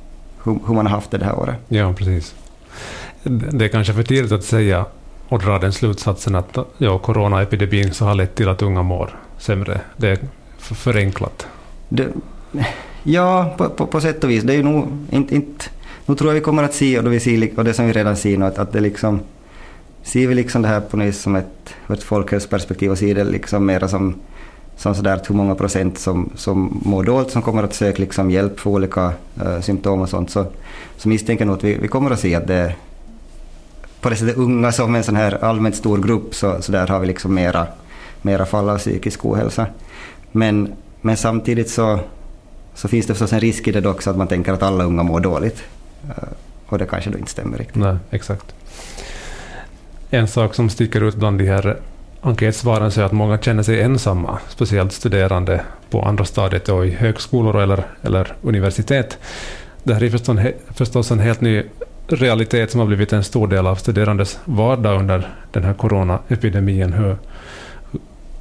hur, 0.45 0.59
hur 0.67 0.75
man 0.75 0.87
har 0.87 0.95
haft 0.95 1.11
det 1.11 1.19
det 1.19 1.25
här 1.25 1.39
året. 1.39 1.57
Ja, 1.69 1.93
precis. 1.93 2.35
Det 3.25 3.65
är 3.65 3.69
kanske 3.69 3.93
för 3.95 4.03
tidigt 4.03 4.33
att 4.33 4.45
säga 4.45 4.85
och 5.29 5.39
dra 5.39 5.59
den 5.59 5.73
slutsatsen 5.73 6.35
att 6.35 6.59
ja, 6.79 6.99
coronaepidemin 6.99 7.95
så 7.95 8.05
har 8.05 8.15
lett 8.15 8.35
till 8.35 8.49
att 8.49 8.63
unga 8.63 8.83
mår 8.83 9.19
sämre. 9.39 9.81
Det 9.97 10.09
är 10.09 10.19
för 10.59 10.75
förenklat. 10.75 11.47
Det, 11.89 12.09
ja, 13.03 13.55
på, 13.59 13.69
på, 13.69 13.87
på 13.87 14.01
sätt 14.01 14.25
och 14.25 14.31
vis. 14.31 14.43
Det 14.43 14.53
är 14.53 14.57
ju 14.57 14.63
nog 14.63 14.89
inte, 15.11 15.35
inte... 15.35 15.65
Nu 16.07 16.15
tror 16.15 16.31
jag 16.31 16.35
vi 16.35 16.41
kommer 16.41 16.63
att 16.63 16.75
se, 16.75 16.99
och, 16.99 17.05
då 17.05 17.11
vi 17.11 17.21
ser, 17.21 17.59
och 17.59 17.65
det 17.65 17.75
som 17.75 17.87
vi 17.87 17.93
redan 17.93 18.17
ser 18.17 18.39
nu, 18.39 18.45
att, 18.45 18.59
att 18.59 18.73
det 18.73 18.81
liksom... 18.81 19.21
Ser 20.03 20.27
vi 20.27 20.35
liksom 20.35 20.63
det 20.63 20.69
här 20.69 20.81
på 20.81 20.97
något 20.97 21.07
vis 21.07 21.21
som 21.21 21.37
ett, 21.37 21.75
ett 21.89 22.03
folkhälsoperspektiv 22.03 22.91
och 22.91 22.99
ser 22.99 23.15
det 23.15 23.25
liksom 23.25 23.67
mera 23.67 23.89
som, 23.89 24.15
som 24.77 24.95
sådär 24.95 25.21
hur 25.29 25.35
många 25.35 25.55
procent 25.55 25.99
som, 25.99 26.31
som 26.35 26.81
mår 26.85 27.05
dåligt 27.05 27.31
som 27.31 27.43
kommer 27.43 27.63
att 27.63 27.75
söka 27.75 28.03
liksom 28.03 28.31
hjälp 28.31 28.61
för 28.61 28.71
olika 28.71 29.13
uh, 29.43 29.61
symptom 29.61 30.01
och 30.01 30.09
sånt 30.09 30.31
så, 30.31 30.47
så 30.97 31.09
misstänker 31.09 31.45
jag 31.45 31.47
nog 31.47 31.57
att 31.57 31.65
vi, 31.65 31.75
vi 31.75 31.89
kommer 31.89 32.11
att 32.11 32.21
se 32.21 32.35
att 32.35 32.47
det 32.47 32.75
på 34.07 34.11
det 34.11 34.17
sättet 34.17 34.37
unga 34.37 34.73
som 34.73 34.95
en 34.95 35.05
sån 35.05 35.17
här 35.17 35.45
allmänt 35.45 35.77
stor 35.77 35.99
grupp 35.99 36.35
så, 36.35 36.63
så 36.63 36.73
där 36.73 36.87
har 36.87 37.01
vi 37.01 37.07
liksom 37.07 37.35
mera, 37.35 37.67
mera 38.23 38.47
fall 38.47 38.71
av 38.71 38.79
psykisk 38.79 39.25
ohälsa. 39.25 39.67
Men, 40.33 40.73
men 41.01 41.17
samtidigt 41.17 41.71
så, 41.71 42.01
så 42.75 42.89
finns 42.89 43.07
det 43.07 43.15
förstås 43.15 43.33
en 43.33 43.41
risk 43.41 43.69
i 43.69 43.73
det 43.73 43.89
också 43.89 44.11
att 44.11 44.17
man 44.17 44.29
tänker 44.29 44.53
att 44.53 44.63
alla 44.63 44.85
unga 44.85 45.03
mår 45.03 45.21
dåligt. 45.21 45.65
Eh, 46.09 46.29
och 46.67 46.79
det 46.79 46.87
kanske 46.87 47.11
då 47.11 47.19
inte 47.19 47.31
stämmer 47.31 47.59
riktigt. 47.59 47.77
Nej, 47.77 47.97
exakt. 48.11 48.55
En 50.11 50.29
sak 50.29 50.55
som 50.55 50.71
sticker 50.71 51.01
ut 51.01 51.15
bland 51.15 51.39
de 51.39 51.47
här 51.47 51.77
enkätsvaren 52.21 52.91
så 52.91 53.01
är 53.01 53.05
att 53.05 53.13
många 53.13 53.39
känner 53.39 53.63
sig 53.63 53.83
ensamma, 53.83 54.39
speciellt 54.49 54.93
studerande 54.93 55.61
på 55.91 56.03
andra 56.03 56.25
stadiet 56.25 56.69
och 56.69 56.87
i 56.87 56.91
högskolor 56.91 57.63
eller, 57.63 57.87
eller 58.03 58.35
universitet. 58.43 59.19
Det 59.83 59.95
här 59.95 60.03
är 60.03 60.11
förstås 60.11 60.39
en, 60.39 60.53
förstås 60.75 61.11
en 61.11 61.21
helt 61.21 61.41
ny 61.41 61.63
realitet 62.09 62.71
som 62.71 62.81
har 62.81 62.87
blivit 62.87 63.13
en 63.13 63.25
stor 63.25 63.49
del 63.49 63.67
av 63.67 63.75
studerandes 63.75 64.39
vardag 64.45 65.01
under 65.01 65.29
den 65.53 65.65
här 65.65 65.75
coronaepidemin. 65.75 66.93
Hur, 66.93 67.17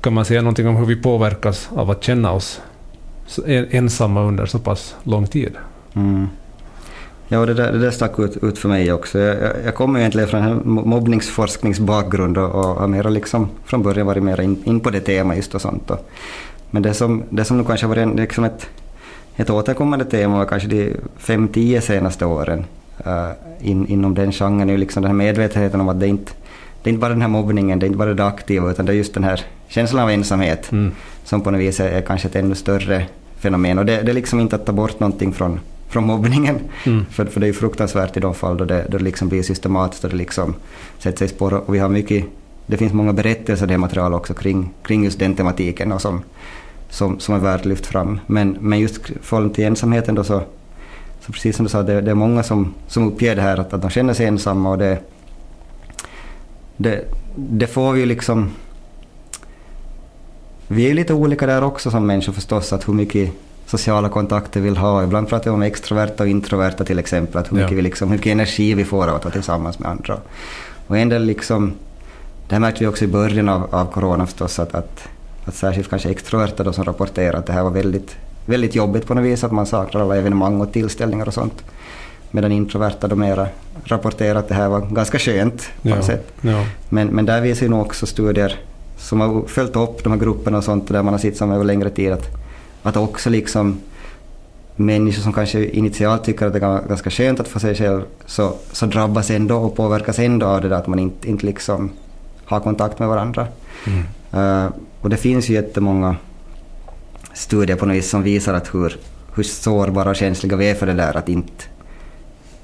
kan 0.02 0.14
man 0.14 0.26
säga 0.26 0.42
någonting 0.42 0.68
om 0.68 0.76
hur 0.76 0.86
vi 0.86 0.96
påverkas 0.96 1.70
av 1.76 1.92
att 1.92 2.04
känna 2.04 2.32
oss 2.32 2.62
ensamma 3.46 4.24
under 4.24 4.46
så 4.46 4.60
pass 4.60 4.96
lång 5.04 5.28
tid? 5.28 5.56
Mm. 5.94 6.28
Ja, 7.28 7.46
det 7.46 7.54
där, 7.54 7.72
det 7.72 7.80
där 7.80 7.92
stack 7.92 8.20
ut, 8.20 8.44
ut 8.44 8.58
för 8.58 8.70
mig 8.70 8.94
också. 8.94 9.20
Jag, 9.20 9.36
jag, 9.36 9.54
jag 9.66 9.76
kommer 9.76 10.00
egentligen 10.00 10.30
från 10.30 10.44
en 10.44 10.62
mobbningsforskningsbakgrund 10.66 12.38
och, 12.38 12.56
och 12.56 12.66
har 12.66 12.88
mera 12.88 13.10
liksom 13.10 13.50
från 13.66 13.84
början 13.84 14.08
varit 14.08 14.24
mer 14.24 14.42
in, 14.42 14.64
in 14.64 14.80
på 14.80 14.90
det 14.90 15.00
temat 15.00 15.38
just 15.38 15.56
och 15.56 15.62
sånt. 15.62 15.92
Och, 15.92 16.10
men 16.72 16.84
det 16.84 16.94
som, 16.94 17.24
det 17.30 17.46
som 17.46 17.58
nu 17.58 17.64
kanske 17.64 17.86
har 17.86 17.96
varit 17.96 18.08
en, 18.08 18.16
liksom 18.16 18.44
ett, 18.44 18.68
ett 19.36 19.50
återkommande 19.50 20.06
tema 20.06 20.38
var 20.38 20.46
kanske 20.46 20.68
de 20.68 20.94
fem, 21.18 21.48
tio 21.48 21.82
senaste 21.82 22.26
åren 22.26 22.66
in, 23.60 23.88
inom 23.88 24.14
den 24.14 24.32
genren 24.32 24.70
är 24.70 24.74
ju 24.74 24.80
liksom 24.80 25.02
den 25.04 25.12
här 25.12 25.18
medvetenheten 25.18 25.82
om 25.82 25.90
att 25.90 26.00
det 26.00 26.08
inte 26.08 26.32
det 26.84 26.90
är 26.90 26.92
inte 26.92 27.02
bara 27.02 27.10
den 27.10 27.22
här 27.22 27.30
mobbningen, 27.30 27.80
det 27.80 27.86
är 27.86 27.88
inte 27.88 27.98
bara 27.98 28.14
det 28.14 28.26
aktiva 28.26 28.72
utan 28.72 28.86
det 28.86 28.92
är 28.92 28.96
just 28.96 29.14
den 29.14 29.24
här 29.24 29.42
känslan 29.68 30.04
av 30.04 30.10
ensamhet 30.10 30.72
Mm. 30.72 30.92
som 31.24 31.42
på 31.42 31.52
något 31.52 31.62
vis 31.62 31.80
är, 31.80 31.90
är 31.90 32.02
kanske 32.02 32.28
ett 32.28 32.36
ännu 32.36 32.56
större 32.56 33.06
fenomen. 33.38 33.80
Och 33.80 33.86
det, 33.86 34.02
det 34.02 34.12
är 34.12 34.14
liksom 34.14 34.40
inte 34.40 34.56
att 34.56 34.66
ta 34.66 34.72
bort 34.72 35.00
någonting 35.00 35.34
från, 35.34 35.60
från 35.88 36.06
mobbningen. 36.06 36.60
Mm. 36.86 37.06
För, 37.12 37.26
för 37.26 37.40
det 37.40 37.46
är 37.46 37.48
ju 37.48 37.54
fruktansvärt 37.54 38.18
i 38.18 38.20
de 38.20 38.34
fall 38.36 38.58
då 38.58 38.66
det, 38.66 38.86
då 38.90 38.98
det 38.98 39.04
liksom 39.04 39.30
blir 39.30 39.44
systematiskt 39.44 40.04
och 40.04 40.10
det 40.10 40.16
liksom 40.16 40.56
sätter 41.00 41.18
sig 41.18 41.26
i 41.26 41.30
spår. 41.30 41.54
Och 41.54 41.76
vi 41.76 41.80
har 41.80 41.90
mycket, 41.90 42.26
det 42.66 42.78
finns 42.78 42.94
många 42.94 43.14
berättelser 43.14 43.66
i 43.66 43.70
det 43.70 43.78
material 43.78 44.14
också 44.14 44.34
kring, 44.34 44.74
kring 44.84 45.04
just 45.04 45.20
den 45.20 45.36
tematiken 45.36 45.92
och 45.92 46.02
som, 46.02 46.24
som, 46.90 47.20
som 47.20 47.36
är 47.36 47.40
värt 47.40 47.60
att 47.60 47.66
lyfta 47.66 47.92
fram. 47.92 48.20
Men, 48.28 48.58
men 48.60 48.80
just 48.80 49.02
förhållande 49.22 49.56
till 49.56 49.66
ensamheten 49.66 50.16
då 50.16 50.24
så, 50.24 50.42
så 51.26 51.32
precis 51.32 51.56
som 51.56 51.66
du 51.66 51.70
sa, 51.70 51.84
det, 51.84 52.02
det 52.02 52.12
är 52.12 52.16
många 52.16 52.44
som, 52.44 52.74
som 52.88 53.08
uppger 53.08 53.36
det 53.36 53.42
här 53.42 53.58
att, 53.58 53.74
att 53.74 53.82
de 53.82 53.90
känner 53.90 54.14
sig 54.14 54.26
ensamma 54.26 54.70
och 54.70 54.78
det, 54.78 55.00
det, 56.78 57.06
det 57.36 57.68
får 57.68 57.94
vi 57.94 58.00
ju 58.00 58.06
liksom 58.06 58.52
vi 60.68 60.84
är 60.84 60.88
ju 60.88 60.94
lite 60.94 61.14
olika 61.14 61.46
där 61.46 61.64
också 61.64 61.92
som 61.92 62.08
människor 62.08 62.34
förstås, 62.34 62.74
att 62.74 62.88
hur 62.88 62.94
mycket 62.94 63.32
sociala 63.66 64.10
kontakter 64.10 64.60
vi 64.60 64.70
vill 64.70 64.78
ha. 64.78 65.04
Ibland 65.04 65.30
pratar 65.30 65.44
vi 65.44 65.56
om 65.56 65.62
extroverta 65.62 66.24
och 66.24 66.30
introverta 66.30 66.86
till 66.86 67.00
exempel, 67.00 67.38
att 67.38 67.52
hur 67.52 67.56
mycket, 67.56 67.72
Ja. 67.72 67.76
vi 67.76 67.82
liksom, 67.82 68.10
hur 68.10 68.18
mycket 68.18 68.32
energi 68.32 68.74
vi 68.74 68.86
får 68.86 69.08
av 69.08 69.16
att 69.16 69.24
vara 69.26 69.34
tillsammans 69.34 69.80
med 69.80 69.90
andra. 69.92 70.18
Och 70.88 70.98
en 70.98 71.10
del 71.10 71.26
liksom, 71.26 71.74
det 72.48 72.56
här 72.56 72.60
märkte 72.60 72.84
vi 72.84 72.88
också 72.88 73.06
i 73.06 73.08
början 73.08 73.50
av, 73.50 73.76
av 73.76 73.86
corona 73.86 74.26
förstås, 74.26 74.60
att, 74.60 74.76
att, 74.76 75.08
att 75.46 75.56
särskilt 75.56 75.90
kanske 75.90 76.10
extroverta 76.10 76.64
då 76.64 76.74
som 76.74 76.84
rapporterar 76.84 77.38
att 77.40 77.46
det 77.46 77.54
här 77.54 77.64
var 77.64 77.72
väldigt, 77.72 78.16
väldigt 78.46 78.76
jobbigt 78.76 79.08
på 79.08 79.14
något 79.14 79.24
vis, 79.24 79.44
att 79.44 79.52
man 79.52 79.66
saknar 79.66 80.02
alla 80.02 80.16
evenemang 80.18 80.62
och 80.62 80.74
tillställningar 80.74 81.28
och 81.28 81.34
sånt. 81.34 81.64
medan 82.32 82.52
introverta 82.52 83.08
de 83.08 83.20
mera 83.20 83.48
rapporterar 83.84 84.40
att 84.40 84.48
det 84.48 84.54
här 84.56 84.70
var 84.70 84.82
ganska 84.82 85.20
skönt 85.20 85.70
på 85.82 85.90
Ja, 85.90 85.96
något 85.96 86.06
sätt. 86.06 86.34
ja. 86.42 86.66
Men, 86.90 87.08
men 87.08 87.26
där 87.26 87.42
visar 87.42 87.64
ju 87.64 87.70
nog 87.70 87.82
också 87.82 88.06
studier 88.06 88.60
som 88.98 89.22
har 89.22 89.42
följt 89.48 89.76
upp 89.76 90.04
de 90.04 90.12
här 90.14 90.20
grupperna 90.20 90.58
och 90.58 90.64
sånt 90.64 90.88
där 90.88 91.04
man 91.04 91.14
har 91.14 91.20
sett 91.20 91.38
som 91.38 91.52
över 91.52 91.64
längre 91.64 91.90
tid 91.90 92.12
att, 92.12 92.28
att 92.84 92.98
också 92.98 93.30
liksom 93.30 93.78
människor 94.76 95.22
som 95.22 95.34
kanske 95.34 95.66
initialt 95.66 96.24
tycker 96.24 96.46
att 96.46 96.54
det 96.54 96.60
är 96.60 96.88
ganska 96.88 97.10
skönt 97.10 97.40
att 97.40 97.48
få 97.48 97.60
sig 97.60 97.76
själv 97.76 98.02
så, 98.26 98.54
så 98.72 98.86
drabbas 98.86 99.32
ändå 99.32 99.58
och 99.58 99.76
påverkas 99.76 100.20
ändå 100.20 100.46
av 100.46 100.62
det 100.62 100.70
där 100.70 100.76
att 100.76 100.88
man 100.88 101.00
inte, 101.00 101.30
inte 101.30 101.46
liksom 101.46 101.92
har 102.46 102.60
kontakt 102.60 103.00
med 103.00 103.08
varandra. 103.08 103.48
Mm. 103.88 104.04
Eh, 104.66 104.72
och 105.02 105.10
det 105.10 105.18
finns 105.18 105.50
ju 105.50 105.54
jättemånga 105.54 106.16
studier 107.36 107.76
på 107.78 107.86
något 107.86 107.96
vis 107.96 108.10
som 108.10 108.24
visar 108.24 108.54
att 108.54 108.74
hur, 108.74 108.98
hur 109.36 109.44
sårbara 109.44 110.10
och 110.10 110.16
känsliga 110.16 110.56
vi 110.56 110.70
är 110.70 110.76
för 110.76 110.86
det 110.86 110.94
där 110.94 111.18
att 111.18 111.30
inte, 111.30 111.64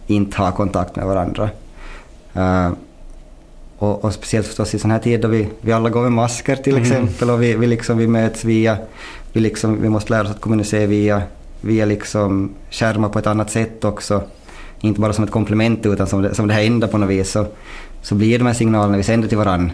inte 0.08 0.38
ha 0.38 0.52
kontakt 0.52 0.96
med 0.96 1.06
varandra. 1.06 1.50
Eh, 2.34 2.72
och, 3.78 4.06
och 4.06 4.14
speciellt 4.14 4.48
förstås 4.48 4.76
i 4.76 4.80
sån 4.80 4.92
här 4.92 5.00
tid 5.00 5.22
då 5.22 5.28
vi, 5.28 5.48
vi 5.62 5.72
alla 5.72 5.90
går 5.90 6.02
med 6.02 6.12
masker 6.12 6.56
till 6.56 6.74
Mm. 6.74 6.84
exempel 6.84 7.30
och 7.30 7.44
vi, 7.44 7.56
vi, 7.56 7.68
liksom, 7.68 7.98
vi 7.98 8.08
möts 8.08 8.44
via, 8.44 8.78
vi, 9.34 9.40
liksom, 9.40 9.82
vi 9.82 9.90
måste 9.90 10.14
lära 10.14 10.22
oss 10.24 10.30
att 10.30 10.42
kommunicera 10.42 10.86
via, 10.86 11.22
via 11.62 11.86
liksom 11.86 12.52
skärmar 12.70 13.10
på 13.10 13.20
ett 13.20 13.28
annat 13.28 13.52
sätt 13.52 13.86
också. 13.86 14.24
Inte 14.82 15.00
bara 15.02 15.14
som 15.14 15.24
ett 15.24 15.32
komplement 15.32 15.86
utan 15.86 16.08
som 16.08 16.22
det, 16.22 16.36
som 16.36 16.48
det 16.48 16.54
här 16.54 16.64
enda 16.64 16.88
på 16.88 16.98
något 16.98 17.10
vis. 17.10 17.32
Så, 17.32 17.46
så 18.02 18.16
blir 18.16 18.38
de 18.40 18.48
här 18.48 18.54
signalerna 18.54 18.98
vi 18.98 19.04
sänder 19.04 19.28
till 19.28 19.38
varandra 19.38 19.74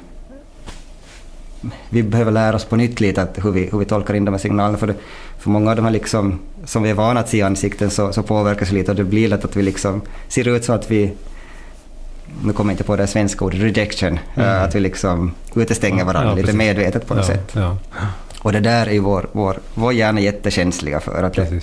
vi 1.89 2.03
behöver 2.03 2.31
lära 2.31 2.55
oss 2.55 2.65
på 2.65 2.75
nytt 2.75 2.99
lite 2.99 3.21
att 3.21 3.45
hur, 3.45 3.51
vi, 3.51 3.69
hur 3.71 3.79
vi 3.79 3.85
tolkar 3.85 4.13
in 4.13 4.25
de 4.25 4.31
här 4.31 4.39
signalerna. 4.39 4.77
För, 4.77 4.87
det, 4.87 4.93
för 5.39 5.49
många 5.49 5.69
av 5.69 5.75
de 5.75 5.85
här 5.85 5.91
liksom, 5.91 6.39
som 6.65 6.83
vi 6.83 6.89
är 6.89 6.93
vana 6.93 7.19
att 7.19 7.29
se 7.29 7.37
i 7.37 7.41
ansikten 7.41 7.89
så, 7.89 8.13
så 8.13 8.23
påverkas 8.23 8.71
lite 8.71 8.91
och 8.91 8.97
det 8.97 9.03
blir 9.03 9.27
lätt 9.27 9.45
att 9.45 9.55
vi 9.55 9.61
liksom 9.61 10.01
ser 10.27 10.47
ut 10.47 10.65
så 10.65 10.73
att 10.73 10.91
vi, 10.91 11.13
nu 12.43 12.53
kommer 12.53 12.71
jag 12.71 12.73
inte 12.73 12.83
på 12.83 12.95
det 12.95 13.07
svenska 13.07 13.45
ordet, 13.45 13.59
rejection, 13.61 14.19
Mm. 14.35 14.49
eh, 14.49 14.63
att 14.63 14.75
vi 14.75 14.79
liksom 14.79 15.31
utestänger 15.55 16.05
varandra 16.05 16.29
Ja, 16.29 16.35
lite 16.35 16.45
precis. 16.45 16.57
medvetet 16.57 17.07
på 17.07 17.13
något 17.13 17.29
ja, 17.29 17.33
sätt. 17.35 17.51
Ja, 17.55 17.77
Och 18.41 18.51
det 18.51 18.59
där 18.59 18.89
är 18.89 18.99
vår, 18.99 19.27
vår, 19.31 19.57
vår 19.73 19.93
hjärna 19.93 20.19
jättekänsliga 20.19 20.99
för. 20.99 21.23
Att 21.23 21.33
det, 21.33 21.61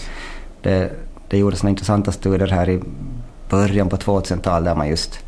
det, 0.62 0.90
det 1.28 1.38
gjordes 1.38 1.62
några 1.62 1.70
intressanta 1.70 2.12
studier 2.12 2.48
här 2.48 2.68
i 2.68 2.80
början 3.50 3.88
på 3.88 3.96
2000-talet 3.96 4.64
där 4.64 4.74
man 4.74 4.88
just, 4.88 5.18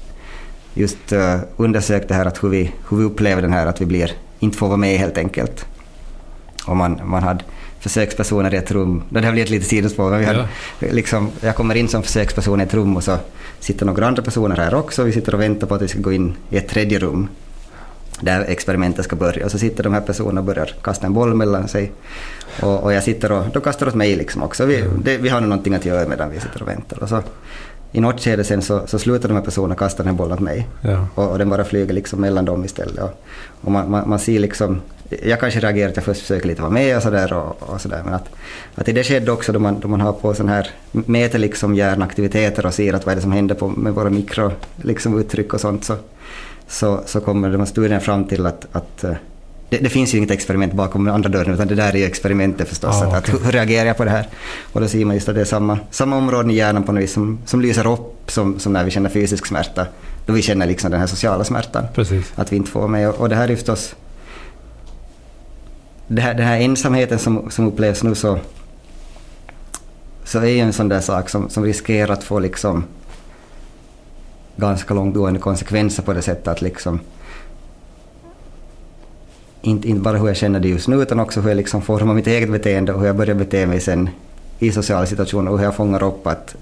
just 0.74 1.12
uh, 1.12 1.36
undersökte 1.56 2.14
här 2.14 2.26
att 2.26 2.44
hur, 2.44 2.48
vi, 2.48 2.72
hur 2.88 2.96
vi 2.96 3.04
upplever 3.04 3.42
den 3.42 3.52
här 3.52 3.66
att 3.66 3.80
vi 3.80 3.86
blir, 3.86 4.12
inte 4.38 4.58
får 4.58 4.66
vara 4.66 4.76
med 4.76 4.98
helt 4.98 5.18
enkelt. 5.18 5.66
Och 6.66 6.76
man, 6.76 7.00
man 7.04 7.22
hade 7.22 7.44
försökspersoner 7.80 8.54
i 8.54 8.56
ett 8.56 8.70
rum, 8.70 9.02
det 9.08 9.20
här 9.20 9.32
blir 9.32 9.42
ett 9.42 9.50
litet 9.50 9.68
sidospår, 9.68 10.10
men 10.10 10.18
vi 10.18 10.24
hade, 10.24 10.48
liksom, 10.80 11.30
jag 11.40 11.56
kommer 11.56 11.74
in 11.74 11.88
som 11.88 12.02
försöksperson 12.02 12.60
i 12.60 12.64
ett 12.64 12.74
rum 12.74 12.96
och 12.96 13.04
så 13.04 13.18
sitter 13.60 13.86
några 13.86 14.06
andra 14.06 14.22
personer 14.22 14.56
här 14.56 14.74
också, 14.74 15.02
vi 15.02 15.12
sitter 15.12 15.34
och 15.34 15.40
väntar 15.40 15.66
på 15.66 15.74
att 15.74 15.82
vi 15.82 15.88
ska 15.88 15.98
gå 15.98 16.12
in 16.12 16.36
i 16.50 16.56
ett 16.56 16.68
tredje 16.68 16.98
rum 16.98 17.28
där 18.20 18.40
experimentet 18.40 19.04
ska 19.04 19.16
börja. 19.16 19.44
Och 19.44 19.50
så 19.50 19.58
sitter 19.58 19.84
de 19.84 19.94
här 19.94 20.00
personerna 20.00 20.40
och 20.40 20.46
börjar 20.46 20.74
kasta 20.82 21.06
en 21.06 21.12
boll 21.12 21.34
mellan 21.34 21.68
sig. 21.68 21.92
Och, 22.62 22.82
och 22.82 22.92
jag 22.92 23.02
sitter 23.02 23.32
och, 23.32 23.44
de 23.52 23.62
kastar 23.62 23.88
åt 23.88 23.94
mig 23.94 24.16
liksom 24.16 24.42
också. 24.42 24.66
Vi, 24.66 24.84
det, 25.04 25.18
vi 25.18 25.28
har 25.28 25.40
nog 25.40 25.48
någonting 25.48 25.74
att 25.74 25.84
göra 25.84 26.08
medan 26.08 26.30
vi 26.30 26.40
sitter 26.40 26.62
och 26.62 26.68
väntar. 26.68 27.02
Och 27.02 27.08
så, 27.08 27.22
I 27.92 28.00
något 28.00 28.20
skede 28.20 28.44
sen 28.44 28.62
så, 28.62 28.86
så 28.86 28.98
slutar 28.98 29.28
de 29.28 29.34
här 29.34 29.44
personerna 29.44 29.74
kasta 29.74 30.02
den 30.02 30.12
här 30.12 30.18
bollen 30.18 30.32
åt 30.32 30.40
mig. 30.40 30.68
Ja. 30.80 31.06
Och, 31.14 31.30
och 31.30 31.38
den 31.38 31.48
bara 31.48 31.64
flyger 31.64 31.94
liksom 31.94 32.20
mellan 32.20 32.44
dem 32.44 32.64
istället. 32.64 32.98
Och, 32.98 33.22
och 33.60 33.72
man, 33.72 33.90
man, 33.90 34.08
man 34.08 34.18
ser 34.18 34.38
liksom, 34.38 34.80
jag 35.22 35.40
kanske 35.40 35.60
reagerar 35.60 35.88
att 35.88 35.96
jag 35.96 36.04
först 36.04 36.20
försöker 36.20 36.48
lite 36.48 36.62
vara 36.62 36.72
med 36.72 36.96
och 36.96 37.02
sådär. 37.02 37.32
Och, 37.32 37.62
och 37.62 37.80
så 37.80 37.88
där, 37.88 38.02
men 38.04 38.14
att, 38.14 38.28
att 38.74 38.88
i 38.88 38.92
det 38.92 39.04
skedde 39.04 39.32
också 39.32 39.52
då 39.52 39.58
man, 39.58 39.80
då 39.80 39.88
man 39.88 40.00
har 40.00 40.12
på 40.12 40.34
sån 40.34 40.48
här, 40.48 40.70
mäter 40.90 41.38
liksom 41.38 41.74
hjärnaktiviteter 41.74 42.66
och 42.66 42.74
ser 42.74 42.92
att 42.92 43.06
vad 43.06 43.12
är 43.12 43.16
det 43.16 43.22
som 43.22 43.32
händer 43.32 43.54
på, 43.54 43.68
med 43.68 43.94
våra 43.94 44.10
mikro 44.10 44.52
liksom, 44.76 45.20
uttryck 45.20 45.54
och 45.54 45.60
sånt. 45.60 45.84
Så, 45.84 45.96
så, 46.68 47.00
så 47.06 47.20
kommer 47.20 47.50
de 47.50 47.58
här 47.58 47.66
studierna 47.66 48.00
fram 48.00 48.24
till 48.24 48.46
att, 48.46 48.66
att 48.72 49.04
eh, 49.04 49.14
det, 49.68 49.78
det 49.78 49.88
finns 49.88 50.14
ju 50.14 50.18
inget 50.18 50.30
experiment 50.30 50.72
bakom 50.72 51.08
andra 51.08 51.28
dörren 51.28 51.54
utan 51.54 51.68
det 51.68 51.74
där 51.74 51.92
är 51.92 51.96
ju 51.96 52.04
experimentet 52.04 52.68
förstås. 52.68 52.94
Ah, 52.94 53.06
att, 53.06 53.14
att, 53.14 53.28
okej. 53.28 53.44
hur, 53.44 53.52
reagerar 53.52 53.86
jag 53.86 53.96
på 53.96 54.04
det 54.04 54.10
här? 54.10 54.28
Och 54.72 54.80
då 54.80 54.88
ser 54.88 55.04
man 55.04 55.14
just 55.14 55.28
att 55.28 55.34
det 55.34 55.40
är 55.40 55.44
samma, 55.44 55.78
samma 55.90 56.16
områden 56.16 56.50
i 56.50 56.54
hjärnan 56.54 56.82
på 56.82 56.92
något 56.92 57.02
vis 57.02 57.12
som, 57.12 57.38
som 57.46 57.60
lyser 57.60 57.92
upp 57.92 58.30
som, 58.30 58.58
som 58.58 58.72
när 58.72 58.84
vi 58.84 58.90
känner 58.90 59.10
fysisk 59.10 59.46
smärta. 59.46 59.86
Då 60.26 60.32
vi 60.32 60.42
känner 60.42 60.66
liksom 60.66 60.90
den 60.90 61.00
här 61.00 61.06
sociala 61.06 61.44
smärtan. 61.44 61.84
Precis. 61.94 62.32
Att 62.34 62.52
vi 62.52 62.56
inte 62.56 62.70
får 62.70 62.88
med. 62.88 63.08
Och, 63.08 63.14
och 63.14 63.28
det 63.28 63.36
här 63.36 63.50
är 63.50 63.56
förstås... 63.56 63.94
Det 66.08 66.22
här, 66.22 66.34
den 66.34 66.46
här 66.46 66.60
ensamheten 66.60 67.18
som, 67.18 67.50
som 67.50 67.68
upplevs 67.68 68.02
nu 68.02 68.14
så, 68.14 68.38
så 70.24 70.38
är 70.38 70.46
ju 70.46 70.58
en 70.58 70.72
sån 70.72 70.88
där 70.88 71.00
sak 71.00 71.28
som, 71.28 71.50
som 71.50 71.64
riskerar 71.64 72.12
att 72.12 72.24
få 72.24 72.38
liksom 72.38 72.84
ganska 74.56 74.94
långtgående 74.94 75.40
konsekvenser 75.40 76.02
på 76.02 76.12
det 76.12 76.22
sättet 76.22 76.48
att 76.48 76.62
liksom 76.62 77.00
inte, 79.66 79.88
inte 79.88 80.00
bara 80.02 80.18
hur 80.18 80.26
jag 80.26 80.36
känner 80.36 80.60
det 80.60 80.68
just 80.68 80.88
nu 80.88 81.02
utan 81.02 81.20
också 81.20 81.40
hur 81.40 81.48
jag 81.48 81.56
liksom 81.56 81.82
formar 81.82 82.14
mitt 82.14 82.26
eget 82.26 82.50
beteende 82.52 82.92
och 82.92 83.00
hur 83.00 83.06
jag 83.06 83.16
börjar 83.16 83.34
bete 83.34 83.66
mig 83.66 83.80
sen 83.80 84.08
i 84.58 84.72
sociala 84.72 85.06
situationer 85.06 85.50
och 85.50 85.58
hur 85.58 85.64
jag 85.64 85.74
fångar 85.74 86.02
upp 86.02 86.26
att 86.26 86.56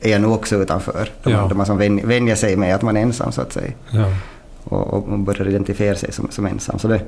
är 0.00 0.10
jag 0.10 0.20
nu 0.20 0.26
också 0.26 0.56
utanför? 0.56 1.08
Då 1.22 1.30
Ja. 1.30 1.50
man, 1.54 1.66
som 1.66 1.78
vän, 1.78 2.00
vänjer 2.04 2.34
sig 2.34 2.56
med 2.56 2.74
att 2.74 2.82
man 2.82 2.96
är 2.96 3.00
ensam 3.00 3.32
så 3.32 3.40
att 3.40 3.52
säga 3.52 3.72
Ja. 3.90 4.12
och, 4.64 4.94
och 4.94 5.18
börjar 5.18 5.48
identifiera 5.48 5.96
sig 5.96 6.12
som, 6.12 6.28
som 6.30 6.46
ensam. 6.46 6.78
Så 6.78 6.88
det, 6.88 7.00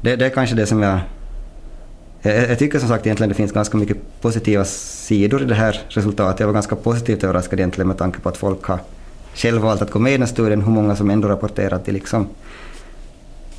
det, 0.00 0.16
det 0.16 0.26
är 0.26 0.30
kanske 0.30 0.56
det 0.56 0.66
som 0.66 0.82
jag... 0.82 0.98
Jag, 2.22 2.58
tycker 2.58 2.78
som 2.78 2.88
sagt 2.88 3.06
egentligen 3.06 3.28
det 3.28 3.34
finns 3.34 3.52
ganska 3.52 3.76
mycket 3.76 3.96
positiva 4.20 4.64
sidor 4.64 5.42
i 5.42 5.44
det 5.44 5.54
här 5.54 5.80
resultatet. 5.88 6.40
Jag 6.40 6.46
var 6.46 6.54
ganska 6.54 6.76
positivt 6.76 7.24
överraskad 7.24 7.58
egentligen 7.58 7.88
med 7.88 7.98
tanke 7.98 8.20
på 8.20 8.28
att 8.28 8.36
folk 8.36 8.64
har 8.64 8.78
själv 9.34 9.62
valt 9.62 9.82
att 9.82 9.90
gå 9.90 9.98
med 9.98 10.12
i 10.14 10.16
den 10.16 10.26
studien, 10.28 10.62
hur 10.62 10.72
många 10.72 10.96
som 10.96 11.10
ändå 11.10 11.28
rapporterar 11.28 11.76
att 11.76 11.84
de 11.86 11.92
liksom 11.92 12.26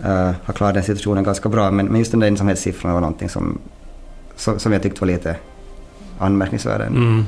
uh, 0.01 0.31
har 0.43 0.53
klarat 0.53 0.73
den 0.73 0.83
situationen 0.83 1.23
ganska 1.23 1.49
bra. 1.49 1.71
Men, 1.71 1.85
men 1.85 1.99
just 1.99 2.11
den 2.11 2.19
där 2.19 2.27
ensamhetssiffran 2.27 2.93
var 2.93 3.01
någonting 3.01 3.29
som, 3.29 3.57
som, 4.35 4.59
som 4.59 4.73
jag 4.73 4.83
tyckte 4.83 5.01
var 5.01 5.07
lite 5.07 5.35
anmärkningsvärd. 6.19 6.81
Mm. 6.81 7.25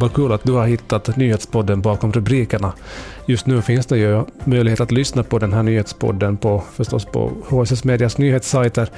Vad 0.00 0.12
kul 0.12 0.32
att 0.32 0.44
du 0.44 0.52
har 0.52 0.66
hittat 0.66 1.16
nyhetspodden 1.16 1.80
bakom 1.80 2.12
rubrikerna. 2.12 2.72
Just 3.26 3.46
nu 3.46 3.62
finns 3.62 3.86
det 3.86 3.98
ju 3.98 4.24
möjlighet 4.44 4.80
att 4.80 4.90
lyssna 4.90 5.22
på 5.22 5.38
den 5.38 5.52
här 5.52 5.62
nyhetspodden 5.62 6.36
på, 6.36 6.62
förstås 6.72 7.04
på 7.04 7.32
HSS 7.48 7.84
Medias 7.84 8.18
nyhetssajter, 8.18 8.88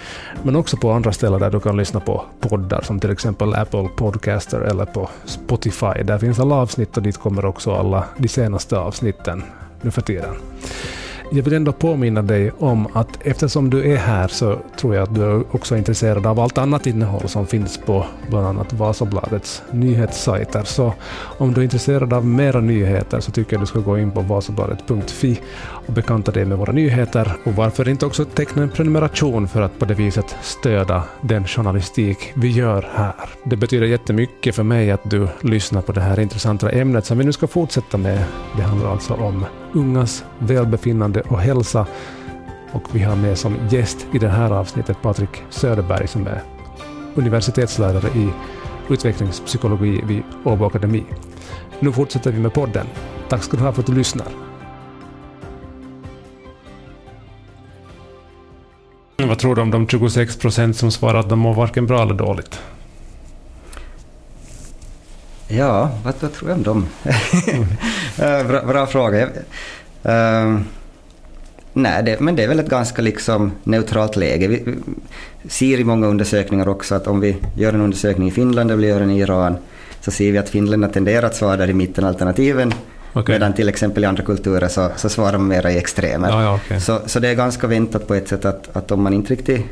men 0.43 0.57
också 0.57 0.77
på 0.77 0.91
andra 0.91 1.13
ställen 1.13 1.41
där 1.41 1.51
du 1.51 1.61
kan 1.61 1.77
lyssna 1.77 2.01
på 2.01 2.25
poddar, 2.41 2.81
som 2.83 3.01
till 3.01 3.11
exempel 3.11 3.55
Apple 3.55 3.89
Podcaster 3.97 4.61
eller 4.61 4.85
på 4.85 5.09
Spotify. 5.25 6.03
Där 6.05 6.19
finns 6.19 6.41
alla 6.41 6.55
avsnitt 6.55 6.97
och 6.97 7.03
dit 7.03 7.19
kommer 7.19 7.45
också 7.45 7.73
alla 7.75 8.05
de 8.17 8.29
senaste 8.29 8.79
avsnitten 8.79 9.43
nu 9.81 9.91
för 9.91 10.03
tiden. 10.03 10.35
Jag 11.35 11.43
vill 11.43 11.53
ändå 11.53 11.73
påminna 11.73 12.23
dig 12.23 12.53
om 12.59 12.87
att 12.93 13.27
eftersom 13.27 13.71
du 13.71 13.93
är 13.93 13.97
här 13.97 14.29
så 14.29 14.59
tror 14.77 14.95
jag 14.95 15.03
att 15.03 15.15
du 15.15 15.23
är 15.23 15.43
också 15.51 15.77
intresserad 15.77 16.27
av 16.27 16.41
allt 16.41 16.59
annat 16.59 16.87
innehåll 16.87 17.29
som 17.29 17.47
finns 17.47 17.79
på 17.79 18.07
bland 18.31 18.47
annat 18.47 18.73
Vasabladets 18.73 19.63
nyhetssajter. 19.71 20.63
Så 20.65 20.95
om 21.39 21.55
du 21.55 21.61
är 21.61 21.65
intresserad 21.65 22.13
av 22.13 22.27
mera 22.27 22.61
nyheter 22.61 23.21
så 23.21 23.33
tycker 23.33 23.53
jag 23.53 23.63
du 23.63 23.67
ska 23.67 23.79
gå 23.79 23.99
in 23.99 24.11
på 24.11 24.21
vasabladet.fi 24.21 25.41
och 25.87 25.93
bekanta 25.93 26.33
dig 26.33 26.45
med 26.45 26.59
våra 26.59 26.73
nyheter 26.73 27.33
och 27.45 27.53
varför 27.53 27.89
inte 27.89 28.07
också 28.07 28.25
teckna 28.25 28.63
en 28.63 28.71
prenumeration 28.71 29.49
för 29.49 29.63
att 29.63 29.79
på 29.79 29.85
det 29.85 29.95
viset 29.95 30.37
stödja 30.43 31.03
den 31.21 31.47
journalistik 31.47 32.33
vi 32.35 32.51
gör 32.51 32.89
här. 32.95 33.15
Det 33.45 33.57
betyder 33.57 33.87
jättemycket 33.87 34.55
för 34.55 34.63
mig 34.63 34.91
att 34.91 35.11
du 35.11 35.29
lyssnar 35.41 35.81
på 35.83 35.93
det 35.93 36.01
här 36.01 36.21
intressanta 36.21 36.71
ämnet 36.71 37.07
som 37.07 37.19
vi 37.19 37.25
nu 37.25 37.33
ska 37.33 37.47
fortsätta 37.47 37.99
med. 37.99 38.25
Det 38.57 38.63
handlar 38.63 38.91
alltså 38.91 39.15
om 39.15 39.45
ungas 39.73 40.25
välbefinnande 40.39 41.21
och 41.21 41.39
hälsa. 41.39 41.87
Och 42.73 42.83
vi 42.93 43.03
har 43.03 43.17
med 43.17 43.39
som 43.39 43.57
gäst 43.71 44.07
i 44.13 44.19
det 44.19 44.29
här 44.29 44.51
avsnittet 44.51 45.03
Patrik 45.03 45.43
Söderberg 45.51 46.07
som 46.07 46.27
är 46.27 46.43
universitetslärare 47.15 48.09
i 48.19 48.29
utvecklingspsykologi 48.89 50.03
vid 50.07 50.23
Åbo 50.45 50.67
Akademi. 50.67 51.05
Nu 51.81 51.93
fortsätter 51.93 52.33
vi 52.33 52.39
med 52.41 52.55
podden. 52.55 52.87
Tack 53.29 53.43
ska 53.43 53.57
du 53.57 53.63
ha 53.63 53.73
för 53.73 53.81
att 53.81 53.87
du 53.87 53.95
lyssnar. 53.95 54.27
Vad 59.17 59.39
tror 59.39 59.55
du 59.55 59.63
om 59.63 59.71
de 59.71 59.89
26 59.89 60.37
procent 60.37 60.77
som 60.77 60.91
svarar 60.91 61.19
att 61.19 61.29
de 61.29 61.39
mår 61.39 61.55
varken 61.55 61.87
bra 61.87 62.03
eller 62.03 62.15
dåligt? 62.15 62.61
Ja, 65.53 65.91
vad, 66.05 66.15
vad 66.21 66.33
tror 66.33 66.51
jag 66.51 66.57
om 66.57 66.63
dem? 66.63 66.87
Eh, 68.19 68.47
bra, 68.47 68.63
bra 68.67 68.87
fråga. 68.87 69.29
Ehm, 70.03 70.65
nej, 71.73 72.03
det, 72.03 72.21
men 72.21 72.37
det 72.37 72.45
är 72.45 72.49
väl 72.49 72.61
ett 72.61 72.69
ganska 72.69 73.03
liksom 73.03 73.53
neutralt 73.65 74.17
läge. 74.17 74.49
Vi, 74.49 74.63
vi 75.43 75.49
ser 75.49 75.81
i 75.81 75.85
många 75.85 76.07
undersökningar 76.07 76.69
också 76.69 76.95
att 76.95 77.07
om 77.07 77.21
vi 77.21 77.37
gör 77.57 77.73
en 77.73 77.81
undersökning 77.81 78.29
i 78.29 78.31
Finland 78.31 78.71
eller 78.71 78.89
gör 78.89 79.01
den 79.01 79.11
i 79.11 79.21
Iran 79.21 79.57
så 80.01 80.11
ser 80.11 80.33
vi 80.33 80.39
att 80.39 80.49
finländarna 80.49 80.93
tenderar 80.93 81.27
att 81.27 81.37
svara 81.37 81.57
där 81.57 81.71
i 81.71 81.75
mitten 81.75 82.05
alternativen. 82.05 82.75
Okej. 83.13 83.35
Medan 83.35 83.53
till 83.53 83.69
exempel 83.69 84.05
i 84.05 84.07
andra 84.07 84.23
kulturer 84.23 84.69
så, 84.69 84.91
så 84.97 85.09
svarar 85.09 85.39
man 85.39 85.49
mera 85.49 85.73
i 85.73 85.79
extremer. 85.79 86.29
Ja, 86.29 86.43
ja, 86.43 86.55
okej. 86.65 86.81
Så, 86.81 87.01
så 87.07 87.21
det 87.21 87.29
är 87.29 87.35
ganska 87.35 87.67
väntat 87.67 88.07
på 88.07 88.15
ett 88.15 88.29
sätt 88.29 88.45
att, 88.45 88.77
att 88.77 88.91
om 88.91 89.03
man 89.03 89.15
inte 89.15 89.33
riktigt 89.33 89.67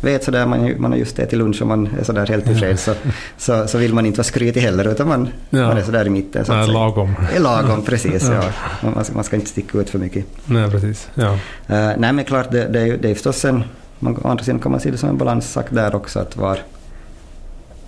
vet 0.00 0.24
sådär, 0.24 0.46
man, 0.46 0.74
man 0.78 0.90
har 0.90 0.98
just 0.98 1.18
ätit 1.18 1.38
lunch 1.38 1.62
och 1.62 1.68
man 1.68 1.88
är 2.00 2.04
sådär 2.04 2.26
helt 2.26 2.44
tillfreds 2.44 2.84
så, 2.84 2.94
så, 3.38 3.66
så 3.66 3.78
vill 3.78 3.94
man 3.94 4.06
inte 4.06 4.18
vara 4.18 4.24
skrytig 4.24 4.60
heller 4.60 4.88
utan 4.88 5.08
man, 5.08 5.28
Ja. 5.50 5.66
man 5.68 5.78
är 5.78 5.82
sådär 5.82 6.06
i 6.06 6.10
mitten. 6.10 6.44
Så 6.44 6.52
att 6.52 6.64
säga. 6.66 6.78
lagom. 6.78 7.14
är 7.36 7.40
lagom, 7.40 7.82
precis. 7.82 8.28
Ja. 8.28 8.44
ja. 8.82 8.90
Man, 8.94 9.04
ska, 9.04 9.14
man 9.14 9.24
ska 9.24 9.36
inte 9.36 9.48
sticka 9.48 9.78
ut 9.78 9.90
för 9.90 9.98
mycket. 9.98 10.24
Nej, 10.44 10.70
precis. 10.70 11.08
Ja. 11.14 11.32
Eh, 11.66 11.90
nej 11.98 12.12
men 12.12 12.24
klart, 12.24 12.50
det, 12.50 12.68
det, 12.68 12.80
är, 12.80 12.96
det 12.96 13.10
är 13.10 13.14
förstås 13.14 13.44
en... 13.44 13.62
Man, 13.98 14.16
å 14.22 14.28
andra 14.28 14.44
sidan 14.44 14.60
kan 14.60 14.70
man 14.72 14.80
se 14.80 14.90
det 14.90 14.96
som 14.96 15.08
en 15.08 15.18
balanssak 15.18 15.66
där 15.70 15.94
också, 15.94 16.18
att 16.18 16.36
var, 16.36 16.58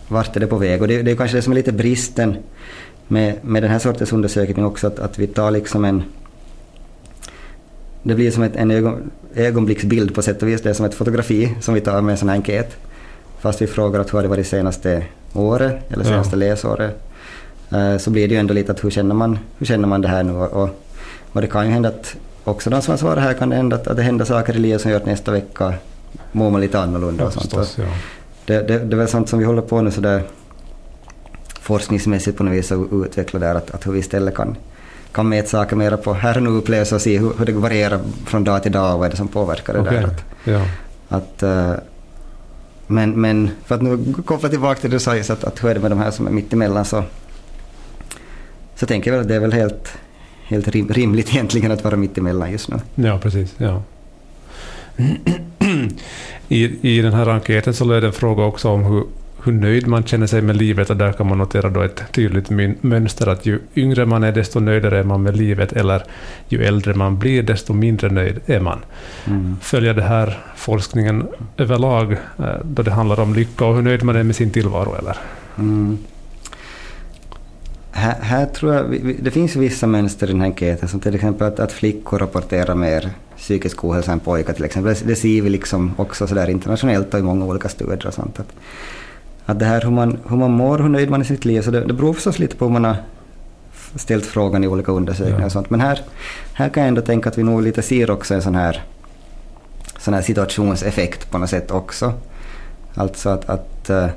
vart 0.09 0.37
är 0.37 0.40
det 0.40 0.47
på 0.47 0.57
väg? 0.57 0.83
Och 0.83 0.88
det, 0.88 1.02
det 1.02 1.11
är 1.11 1.16
kanske 1.16 1.37
det 1.37 1.42
som 1.42 1.52
är 1.52 1.57
lite 1.57 1.73
bristen 1.73 2.37
med, 3.09 3.35
med 3.42 3.62
den 3.62 3.71
här 3.71 3.78
sortens 3.78 4.12
undersökning 4.12 4.64
också, 4.66 4.87
att, 4.87 4.99
att 4.99 5.19
vi 5.19 5.26
tar 5.26 5.50
liksom 5.50 5.85
en... 5.85 6.02
Det 8.02 8.14
blir 8.14 8.31
som 8.31 8.42
ett, 8.42 8.57
en 8.57 8.71
ögon, 8.71 9.11
ögonblicksbild 9.36 10.14
på 10.14 10.22
sätt 10.22 10.42
och 10.42 10.48
vis, 10.48 10.62
det 10.62 10.70
är 10.70 10.74
som 10.74 10.86
ett 10.86 10.94
fotografi 10.94 11.54
som 11.60 11.74
vi 11.74 11.80
tar 11.80 12.00
med 12.00 12.12
en 12.12 12.18
sån 12.18 12.28
här 12.28 12.36
enkät. 12.36 12.76
Fast 13.40 13.62
vi 13.62 13.66
frågar 13.66 14.00
att 14.00 14.08
hur 14.12 14.18
har 14.18 14.22
det 14.22 14.28
varit 14.28 14.46
senaste 14.46 15.02
året 15.32 15.92
eller 15.92 16.04
Ja. 16.04 16.10
senaste 16.10 16.36
läsåret. 16.36 17.02
Eh, 17.72 17.96
så 17.98 18.10
blir 18.10 18.28
det 18.28 18.34
ju 18.34 18.40
ändå 18.40 18.54
lite 18.54 18.72
att 18.72 18.84
hur 18.84 18.90
känner 18.90 19.14
man, 19.14 19.38
hur 19.58 19.66
känner 19.66 19.88
man 19.88 20.00
det 20.00 20.08
här 20.08 20.22
nu? 20.22 20.32
Och, 20.32 20.70
och 21.32 21.40
det 21.40 21.46
kan 21.46 21.66
ju 21.66 21.72
hända 21.72 21.88
att 21.88 22.16
också 22.44 22.70
de 22.70 22.82
som 22.82 22.92
har 22.92 22.98
svarat 22.98 23.22
här 23.22 23.32
kan 23.34 23.48
det 23.50 23.56
hända 23.56 23.76
att, 23.76 23.86
att 23.86 23.96
det 23.96 24.02
händer 24.02 24.24
saker 24.24 24.56
i 24.56 24.58
livet 24.58 24.80
som 24.80 24.90
gör 24.90 24.96
att 24.98 25.06
nästa 25.06 25.32
vecka 25.32 25.74
mår 26.32 26.50
man 26.50 26.60
lite 26.60 26.80
annorlunda 26.80 27.22
Ja, 27.22 27.26
och 27.26 27.32
sånt. 27.32 27.44
förstås, 27.44 27.78
ja. 27.78 27.84
Det, 28.46 28.68
det, 28.68 28.78
det 28.78 28.94
är 28.94 28.98
väl 28.98 29.08
sånt 29.08 29.28
som 29.28 29.38
vi 29.38 29.44
håller 29.44 29.62
på 29.62 29.80
nu 29.82 29.90
sådär 29.90 30.22
forskningsmässigt 31.60 32.36
på 32.38 32.44
något 32.44 32.54
vis 32.54 32.72
att 32.72 32.78
utveckla 32.92 33.40
där, 33.40 33.54
att, 33.54 33.70
att 33.70 33.86
hur 33.86 33.92
vi 33.92 33.98
istället 33.98 34.34
kan, 34.34 34.56
kan 35.12 35.28
mäta 35.28 35.49
saker 35.49 35.76
mera 35.76 35.97
på 35.97 36.12
här 36.14 36.37
och 36.37 36.42
nu 36.42 36.50
upplevelser 36.50 36.97
och 36.97 37.02
se 37.02 37.19
hur, 37.19 37.33
hur 37.38 37.47
det 37.47 37.52
varierar 37.52 38.00
från 38.26 38.45
dag 38.45 38.62
till 38.62 38.73
dag 38.73 38.92
och 38.92 38.99
vad 38.99 39.07
är 39.07 39.11
det 39.11 39.16
som 39.16 39.28
påverkar 39.28 39.73
det 39.73 39.81
Okej. 39.81 39.92
där. 39.92 40.04
Att, 40.04 40.25
Ja. 40.45 40.62
att, 41.09 41.42
eh, 41.42 41.73
men, 42.87 43.21
men 43.21 43.50
för 43.64 43.75
att 43.75 43.83
nu 43.83 44.14
koppla 44.26 44.49
tillbaka 44.49 44.81
till 44.81 44.90
det 44.90 44.97
du 44.97 45.00
sa 45.00 45.16
just 45.16 45.31
att, 45.31 45.45
att 45.45 45.64
hur 45.64 45.69
är 45.71 45.75
det 45.75 45.81
med 45.81 45.90
de 45.90 45.99
här 45.99 46.11
som 46.11 46.26
är 46.26 46.31
mitt 46.31 46.52
emellan 46.52 46.85
så, 46.85 47.04
så 48.76 48.87
tänker 48.87 49.11
jag 49.11 49.16
väl 49.16 49.23
att 49.23 49.28
det 49.28 49.35
är 49.35 49.40
väl 49.40 49.52
helt, 49.52 49.92
helt 50.45 50.69
rim, 50.69 50.88
rimligt 50.88 51.28
egentligen 51.35 51.73
att 51.73 51.85
vara 51.85 51.97
mitt 51.97 52.19
emellan 52.19 52.52
just 52.52 52.69
nu. 52.69 52.76
Ja, 52.95 53.19
precis. 53.19 53.54
Ja. 53.59 53.83
I, 56.49 56.88
I 56.99 57.02
den 57.02 57.12
här 57.12 57.28
enkäten 57.28 57.75
så 57.75 57.85
löd 57.85 58.04
en 58.04 58.12
fråga 58.12 58.42
också 58.45 58.69
om 58.69 58.85
hur, 58.85 59.04
hur 59.44 59.52
nöjd 59.52 59.87
man 59.87 60.04
känner 60.04 60.26
sig 60.26 60.42
med 60.42 60.56
livet 60.56 60.90
och 60.90 60.96
där 60.96 61.12
kan 61.12 61.28
man 61.28 61.38
notera 61.38 61.68
då 61.68 61.82
ett 61.82 62.02
tydligt 62.12 62.50
mönster 62.82 63.26
att 63.26 63.46
ju 63.46 63.58
yngre 63.76 64.06
man 64.06 64.25
är 64.25 64.32
desto 64.32 64.61
nöjdare 64.61 64.99
är 64.99 65.04
man 65.04 65.22
med 65.22 65.37
livet 65.37 65.72
eller 65.72 66.02
ju 66.49 66.64
äldre 66.64 66.94
man 66.94 67.18
blir 67.18 67.42
desto 67.42 67.72
mindre 67.72 68.11
nöjd 68.11 68.40
är 68.46 68.61
man. 68.61 68.78
Mm. 69.26 69.56
Följer 69.61 69.94
det 69.94 70.02
här 70.02 70.38
forskningen 70.56 71.28
överlag 71.56 72.12
eh, 72.12 72.46
då 72.64 72.82
det 72.82 72.90
handlar 72.90 73.20
om 73.20 73.34
lycka 73.34 73.64
och 73.64 73.75
hur 73.75 73.82
nöjd 73.82 74.02
man 74.02 74.16
är 74.16 74.22
med 74.22 74.37
sin 74.37 74.50
tillvaro 74.50 74.96
eller? 74.99 75.16
Mm. 75.58 75.99
Här, 77.94 78.16
här 78.20 78.46
tror 78.46 78.75
jag, 78.75 79.16
det 79.20 79.30
finns 79.30 79.56
vissa 79.56 79.87
mönster 79.87 80.26
i 80.26 80.30
den 80.30 80.40
här 80.40 80.49
enkäten, 80.49 80.88
som 80.88 81.00
till 81.00 81.14
exempel 81.14 81.46
att, 81.46 81.61
att 81.61 81.72
flickor 81.72 82.18
rapporterar 82.18 82.75
mer 82.75 83.11
psykisk 83.37 83.84
ohälsa 83.84 84.12
än 84.12 84.20
pojkar 84.20 84.52
till 84.52 84.64
exempel. 84.64 84.94
Det, 84.94 85.04
det 85.06 85.16
ser 85.16 85.42
vi 85.42 85.50
liksom 85.50 85.94
också 85.96 86.26
sådär 86.26 86.50
internationellt 86.50 87.14
och 87.14 87.20
i 87.20 87.22
många 87.22 87.44
olika 87.44 87.68
studier 87.68 88.06
och 88.06 88.14
sånt. 88.14 88.40
Att, 88.40 88.52
att 89.46 89.58
det 89.58 89.64
här 89.64 89.80
hur 89.80 89.90
man, 89.90 90.18
hur 90.28 90.37
man 90.37 90.50
mår, 90.50 90.78
hur 90.78 90.88
nöjd 90.88 91.11
man 91.11 91.20
är 91.20 91.25
i 91.25 91.28
sitt 91.28 91.44
liv, 91.44 91.62
så 91.62 91.70
det, 91.70 91.80
det 91.80 91.92
beror 91.92 92.12
förstås 92.12 92.38
lite 92.38 92.56
på 92.56 92.64
hur 92.64 92.72
man 92.72 92.84
har 92.84 92.96
ställt 93.96 94.26
frågan 94.26 94.64
i 94.64 94.68
olika 94.68 94.92
undersökningar 94.92 95.40
Ja. 95.40 95.46
och 95.46 95.52
sånt. 95.52 95.70
Men 95.70 95.80
här, 95.80 96.00
här 96.52 96.68
kan 96.68 96.82
jag 96.82 96.88
ändå 96.88 97.00
tänka 97.02 97.28
att 97.28 97.38
vi 97.38 97.42
nog 97.42 97.62
lite 97.62 97.82
ser 97.82 98.11
också 98.11 98.34
en 98.34 98.42
sån 98.42 98.54
här, 98.54 98.82
sån 99.99 100.14
här 100.14 100.22
situationseffekt 100.22 101.30
på 101.30 101.38
något 101.38 101.50
sätt 101.50 101.70
också. 101.70 102.12
Alltså 102.94 103.28
att, 103.28 103.49
att 103.49 103.90
eh, 103.90 104.08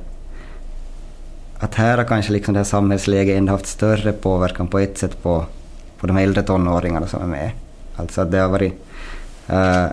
att 1.59 1.75
här 1.75 1.97
har 1.97 2.05
kanske 2.05 2.33
liksom 2.33 2.53
det 2.53 2.59
här 2.59 2.65
samhällsläget 2.65 3.37
ändå 3.37 3.51
haft 3.51 3.67
större 3.67 4.11
påverkan 4.11 4.67
på 4.67 4.79
ett 4.79 4.97
sätt 4.97 5.23
på, 5.23 5.45
på 5.99 6.07
de 6.07 6.17
äldre 6.17 6.43
tonåringarna 6.43 7.07
som 7.07 7.21
är 7.21 7.27
med. 7.27 7.51
Alltså 7.95 8.21
att 8.21 8.31
det 8.31 8.37
har 8.37 8.49
varit... 8.49 8.73
Uh, 9.49 9.85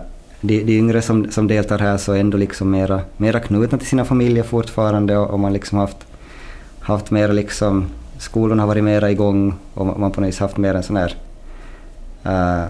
de, 0.43 0.63
de 0.63 0.77
yngre 0.77 1.01
som, 1.01 1.31
som 1.31 1.47
deltar 1.47 1.79
här 1.79 1.97
så 1.97 2.13
är 2.13 2.19
ändå 2.19 2.37
liksom 2.37 2.71
mera, 2.71 3.01
mera 3.17 3.39
knutna 3.39 3.77
till 3.77 3.87
sina 3.87 4.05
familjer 4.05 4.43
fortfarande 4.43 5.17
och, 5.17 5.29
och 5.29 5.39
man 5.39 5.53
liksom 5.53 5.77
haft, 5.77 5.97
haft 6.79 7.11
mera 7.11 7.31
liksom... 7.31 7.85
Skolorna 8.17 8.61
har 8.63 8.67
varit 8.67 8.83
mera 8.83 9.11
igång 9.11 9.55
och 9.73 9.99
man 9.99 10.11
på 10.11 10.21
något 10.21 10.27
vis 10.27 10.39
haft 10.39 10.57
mer 10.57 10.75
en 10.75 10.83
sån 10.83 10.97
här... 10.97 11.15
uh, 12.25 12.69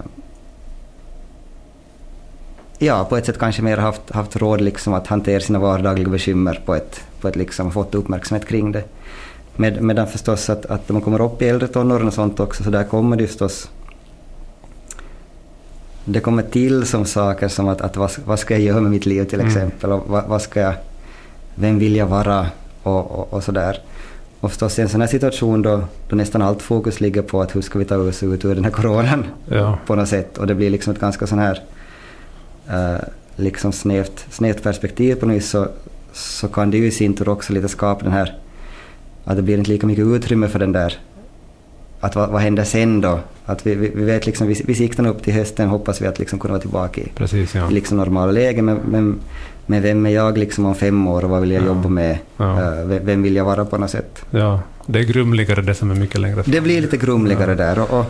ja, 2.78 3.04
på 3.04 3.16
ett 3.16 3.26
sätt 3.26 3.38
kanske 3.38 3.62
mer 3.62 3.76
haft, 3.76 4.10
haft 4.10 4.36
råd 4.36 4.60
liksom 4.60 4.94
att 4.94 5.06
hantera 5.06 5.40
sina 5.40 5.58
vardagliga 5.58 6.08
bekymmer 6.08 6.62
på 6.66 6.74
ett, 6.74 7.00
på 7.20 7.28
ett 7.28 7.36
liksom, 7.36 7.72
fått 7.72 7.94
uppmärksamhet 7.94 8.48
kring 8.48 8.72
det. 8.72 8.84
Med, 9.56 9.82
medan 9.82 10.06
förstås 10.06 10.50
att, 10.50 10.66
att 10.66 10.88
man 10.88 11.02
kommer 11.02 11.22
upp 11.22 11.42
i 11.42 11.48
äldre 11.48 11.68
tonåren 11.68 12.06
och 12.06 12.14
sånt 12.14 12.40
också, 12.40 12.64
så 12.64 12.70
där 12.70 12.84
kommer 12.84 13.16
det 13.16 13.22
ju 13.22 13.26
förstås... 13.26 13.70
Det 16.04 16.20
kommer 16.20 16.42
till 16.42 16.86
som 16.86 17.04
saker 17.04 17.48
som 17.48 17.68
att, 17.68 17.80
att 17.80 17.96
vad, 17.96 18.10
vad 18.24 18.38
ska 18.38 18.54
jag 18.54 18.62
göra 18.62 18.80
med 18.80 18.90
mitt 18.90 19.06
liv 19.06 19.24
till 19.24 19.40
Mm. 19.40 19.46
exempel 19.52 19.92
och 19.92 20.04
vad, 20.08 20.24
vad 20.24 20.42
ska 20.42 20.60
jag... 20.60 20.74
Vem 21.54 21.78
vill 21.78 21.96
jag 21.96 22.06
vara 22.06 22.46
och, 22.82 23.10
och, 23.10 23.32
och 23.32 23.44
sådär. 23.44 23.78
Och 24.40 24.50
förstås 24.50 24.78
i 24.78 24.82
en 24.82 24.88
sån 24.88 25.00
här 25.00 25.08
situation 25.08 25.62
då, 25.62 25.80
då 26.08 26.16
nästan 26.16 26.42
allt 26.42 26.62
fokus 26.62 27.00
ligger 27.00 27.22
på 27.22 27.42
att 27.42 27.56
hur 27.56 27.62
ska 27.62 27.78
vi 27.78 27.84
ta 27.84 27.96
oss 27.96 28.22
ut 28.22 28.44
ur 28.44 28.54
den 28.54 28.64
här 28.64 28.70
coronan 28.70 29.24
Ja. 29.48 29.78
på 29.86 29.94
något 29.94 30.08
sätt. 30.08 30.38
Och 30.38 30.46
det 30.46 30.54
blir 30.54 30.70
liksom 30.70 30.92
ett 30.92 31.00
ganska 31.00 31.26
sån 31.26 31.38
här 31.38 31.62
eh, 32.70 33.00
liksom 33.36 33.72
snävt, 33.72 34.26
snävt 34.30 34.62
perspektiv 34.62 35.14
på 35.14 35.26
något 35.26 35.36
vis 35.36 35.48
så, 35.50 35.68
så 36.12 36.48
kan 36.48 36.70
det 36.70 36.76
ju 36.76 36.86
i 36.86 36.90
sin 36.90 37.14
tur 37.14 37.28
också 37.28 37.52
lite 37.52 37.68
skapa 37.68 38.04
den 38.04 38.12
här 38.12 38.34
att 39.24 39.36
det 39.36 39.42
blir 39.42 39.58
inte 39.58 39.70
lika 39.70 39.86
mycket 39.86 40.04
utrymme 40.06 40.48
för 40.48 40.58
den 40.58 40.72
där 40.72 40.94
att 42.04 42.16
vad, 42.16 42.30
vad 42.30 42.40
händer 42.42 42.64
sen 42.64 43.00
då? 43.00 43.18
Att 43.46 43.66
vi, 43.66 43.74
vi, 43.74 43.90
vi 43.94 44.04
vet 44.04 44.26
liksom, 44.26 44.46
vi, 44.46 44.62
vi 44.66 44.74
siktar 44.74 45.06
upp 45.06 45.22
till 45.22 45.32
hösten 45.34 45.68
hoppas 45.68 46.02
vi 46.02 46.06
att 46.06 46.18
liksom 46.18 46.38
kunna 46.38 46.52
vara 46.52 46.60
tillbaka 46.60 47.00
i 47.00 47.08
Precis, 47.16 47.54
ja. 47.54 47.68
liksom 47.68 47.96
normala 47.96 48.32
läge 48.32 48.62
men, 48.62 48.76
men, 48.76 49.18
men 49.66 49.82
vem 49.82 50.06
är 50.06 50.10
jag 50.10 50.38
liksom 50.38 50.66
om 50.66 50.74
fem 50.74 51.06
år 51.06 51.24
och 51.24 51.30
vad 51.30 51.40
vill 51.40 51.50
jag 51.50 51.62
Ja. 51.62 51.66
jobba 51.66 51.88
med? 51.88 52.18
Ja. 52.36 52.62
Eh, 52.62 52.84
vem, 52.86 53.06
vem 53.06 53.22
vill 53.22 53.36
jag 53.36 53.44
vara 53.44 53.64
på 53.64 53.78
något 53.78 53.90
sätt? 53.90 54.24
ja. 54.30 54.60
Det 54.86 54.98
är 54.98 55.02
grumligare 55.02 55.62
det 55.62 55.74
som 55.74 55.90
är 55.90 55.94
mycket 55.94 56.20
längre 56.20 56.42
fram. 56.42 56.52
Det 56.52 56.60
blir 56.60 56.80
lite 56.80 56.96
grumligare 56.96 57.54
där. 57.54 57.78
Och, 57.78 57.98
och, 58.00 58.06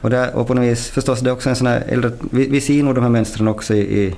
och, 0.00 0.10
där, 0.10 0.36
och 0.36 0.46
på 0.46 0.54
något 0.54 0.64
vis, 0.64 0.88
förstås 0.90 1.20
det 1.20 1.30
är 1.30 1.32
också 1.32 1.48
en 1.50 1.56
sån 1.56 1.66
här 1.66 1.82
äldre, 1.88 2.10
vi, 2.30 2.48
vi 2.48 2.60
ser 2.60 2.82
nog 2.82 2.94
de 2.94 3.00
här 3.00 3.10
mönstren 3.10 3.48
också 3.48 3.74
i, 3.74 3.78
i 3.80 4.14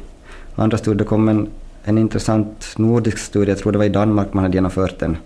andra 0.57 0.79
studier. 0.79 0.99
Det 0.99 1.05
kom 1.05 1.29
en, 1.29 1.49
en 1.85 1.99
intressant 1.99 2.75
nordisk 2.77 3.18
studie, 3.18 3.51
jag 3.51 3.59
tror 3.59 3.73
det 3.73 3.79
var 3.79 3.85
i 3.85 3.88
Danmark 3.88 4.33
man 4.33 4.44
hade 4.44 4.57
genomfört 4.57 4.99
den, 4.99 5.16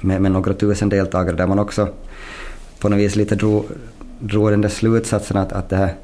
med, 0.00 0.22
med 0.22 0.32
några 0.32 0.54
tusen 0.54 0.88
deltagare 0.88 1.36
där 1.36 1.46
man 1.46 1.58
också 1.58 1.88
på 2.80 2.88
något 2.88 2.98
vis 2.98 3.16
lite 3.16 3.34
drog, 3.34 3.64
drog 4.18 4.50
den 4.50 4.60
där 4.60 4.68
slutsatsen 4.68 5.36
att, 5.36 5.52
att 5.52 5.68
det 5.68 5.76
här 5.76 5.94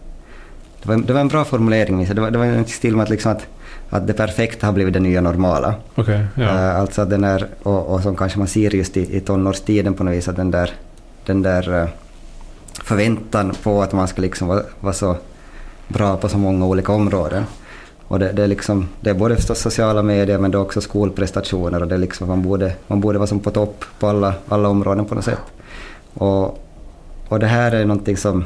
det 0.83 0.89
var, 0.89 0.97
det 0.97 1.13
var 1.13 1.21
en 1.21 1.29
bra 1.29 1.45
formulering, 1.45 2.05
det 2.15 2.21
var, 2.21 2.31
det 2.31 2.39
var 2.39 2.45
en 2.45 2.67
stil 2.67 2.97
med 2.97 3.03
att, 3.03 3.11
liksom 3.11 3.33
att, 3.33 3.47
att 3.91 4.07
det 4.07 4.13
perfekta 4.13 4.67
har 4.67 4.73
blivit 4.73 4.95
det 4.95 5.01
nya 5.01 5.21
normala. 5.21 5.75
Okej, 5.95 6.27
ja. 6.35 6.43
Eh, 6.43 6.81
alltså 6.81 7.05
den 7.05 7.21
där, 7.21 7.47
och, 7.63 7.87
och 7.87 8.01
som 8.01 8.17
kanske 8.17 8.39
man 8.39 8.49
ser 8.49 8.75
just 8.75 8.97
i, 8.97 9.17
i 9.17 9.21
tonårstiden 9.21 9.95
på 9.95 10.05
något 10.05 10.15
vis, 10.15 10.29
att 10.29 10.37
den 10.37 10.51
där, 10.51 10.71
den 11.27 11.43
där 11.43 11.83
eh, 11.83 11.89
förväntan 12.85 13.55
på 13.63 13.83
att 13.83 13.93
man 13.93 14.09
ska 14.09 14.23
liksom 14.23 14.49
vara, 14.49 14.63
vara 14.81 14.95
så 14.95 15.17
bra 15.89 16.17
på 16.17 16.29
så 16.29 16.39
många 16.39 16.67
olika 16.67 16.93
områden. 16.93 17.45
Och 18.09 18.19
det, 18.19 18.33
det, 18.33 18.43
är 18.43 18.47
liksom, 18.47 18.89
det 19.01 19.11
är 19.11 19.15
både 19.15 19.37
förstås 19.37 19.61
sociala 19.61 20.03
medier 20.03 20.39
men 20.39 20.51
det 20.51 20.59
är 20.59 20.63
också 20.63 20.81
skolprestationer 20.81 21.83
och 21.83 21.89
det 21.89 21.95
är 21.95 21.99
liksom, 21.99 22.29
man, 22.29 22.43
borde, 22.43 22.73
man 22.87 23.01
borde 23.01 23.19
vara 23.19 23.27
som 23.27 23.41
på 23.41 23.51
topp 23.51 23.85
på 23.99 24.09
alla, 24.09 24.35
alla 24.49 24.69
områden 24.69 25.05
på 25.05 25.15
något 25.15 25.25
sätt. 25.25 25.39
Och, 26.15 26.66
och 27.29 27.39
det 27.39 27.47
här 27.47 27.73
är 27.73 27.85
någonting 27.85 28.17
som, 28.17 28.45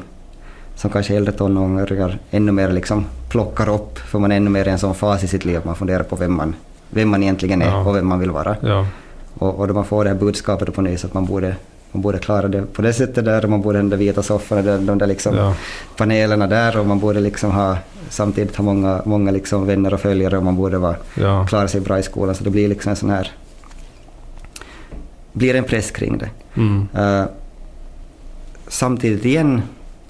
som 0.75 0.89
kanske 0.89 1.15
äldre 1.15 1.31
tonåringar 1.31 2.19
ännu 2.31 2.51
mer 2.51 2.71
liksom 2.71 3.05
plockar 3.29 3.69
upp 3.69 3.99
för 3.99 4.19
man 4.19 4.31
är 4.31 4.35
ännu 4.37 4.49
mer 4.49 4.67
i 4.67 4.71
en 4.71 4.79
sån 4.79 4.95
fas 4.95 5.23
i 5.23 5.27
sitt 5.27 5.45
liv 5.45 5.57
att 5.57 5.65
man 5.65 5.75
funderar 5.75 6.03
på 6.03 6.15
vem 6.15 6.35
man, 6.35 6.55
vem 6.89 7.09
man 7.09 7.23
egentligen 7.23 7.61
är 7.61 7.65
Ja. 7.67 7.85
och 7.85 7.95
vem 7.95 8.07
man 8.07 8.19
vill 8.19 8.31
vara. 8.31 8.55
ja. 8.61 8.87
Och, 9.33 9.59
och 9.59 9.67
då 9.67 9.73
man 9.73 9.85
får 9.85 10.03
det 10.03 10.09
här 10.09 10.17
budskapet 10.17 10.73
på 10.73 10.81
nyss 10.81 11.05
att 11.05 11.13
man 11.13 11.25
borde, 11.25 11.55
man 11.91 12.01
borde 12.01 12.17
klara 12.17 12.47
det 12.47 12.61
på 12.73 12.81
det 12.81 12.93
sättet 12.93 13.25
där 13.25 13.43
och 13.43 13.49
man 13.49 13.61
borde 13.61 13.77
ha 13.77 13.81
den 13.81 13.89
där 13.89 13.97
vita 13.97 14.23
soffan, 14.23 14.65
de, 14.65 14.85
de 14.85 14.97
där 14.97 15.07
liksom 15.07 15.35
ja. 15.35 15.53
panelerna 15.97 16.47
där 16.47 16.79
och 16.79 16.85
man 16.85 16.99
borde 16.99 17.19
liksom 17.19 17.51
ha 17.51 17.77
samtidigt 18.09 18.55
ha 18.55 18.63
många, 18.63 19.01
många 19.05 19.31
liksom 19.31 19.65
vänner 19.65 19.93
och 19.93 19.99
följare 19.99 20.37
och 20.37 20.43
man 20.43 20.55
borde 20.55 20.77
vara, 20.77 20.95
ja. 21.15 21.45
klara 21.49 21.67
sig 21.67 21.81
bra 21.81 21.99
i 21.99 22.03
skolan 22.03 22.35
så 22.35 22.43
det 22.43 22.49
blir 22.49 22.67
liksom 22.67 22.89
en 22.89 22.95
sån 22.95 23.09
här 23.09 23.31
blir 25.33 25.55
en 25.55 25.63
press 25.63 25.91
kring 25.91 26.17
det. 26.17 26.29
Mm. 26.55 26.87
Eh, 26.95 27.25
samtidigt 28.71 29.25
igen 29.25 29.61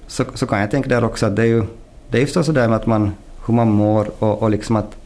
så, 0.06 0.24
så 0.34 0.46
kan 0.46 0.60
jag 0.60 0.70
tänka 0.70 0.88
där 0.88 1.04
också 1.04 1.26
att 1.26 1.36
det 1.36 1.42
är 1.42 1.46
ju 1.46 1.64
det 2.10 2.18
är 2.18 2.20
ju 2.20 2.26
förstås 2.26 2.46
sådär 2.46 2.68
med 2.68 2.76
att 2.76 2.86
man, 2.86 3.12
hur 3.46 3.54
man 3.54 3.70
mår 3.70 4.10
och, 4.18 4.42
och 4.42 4.50
liksom 4.50 4.76
att, 4.76 4.96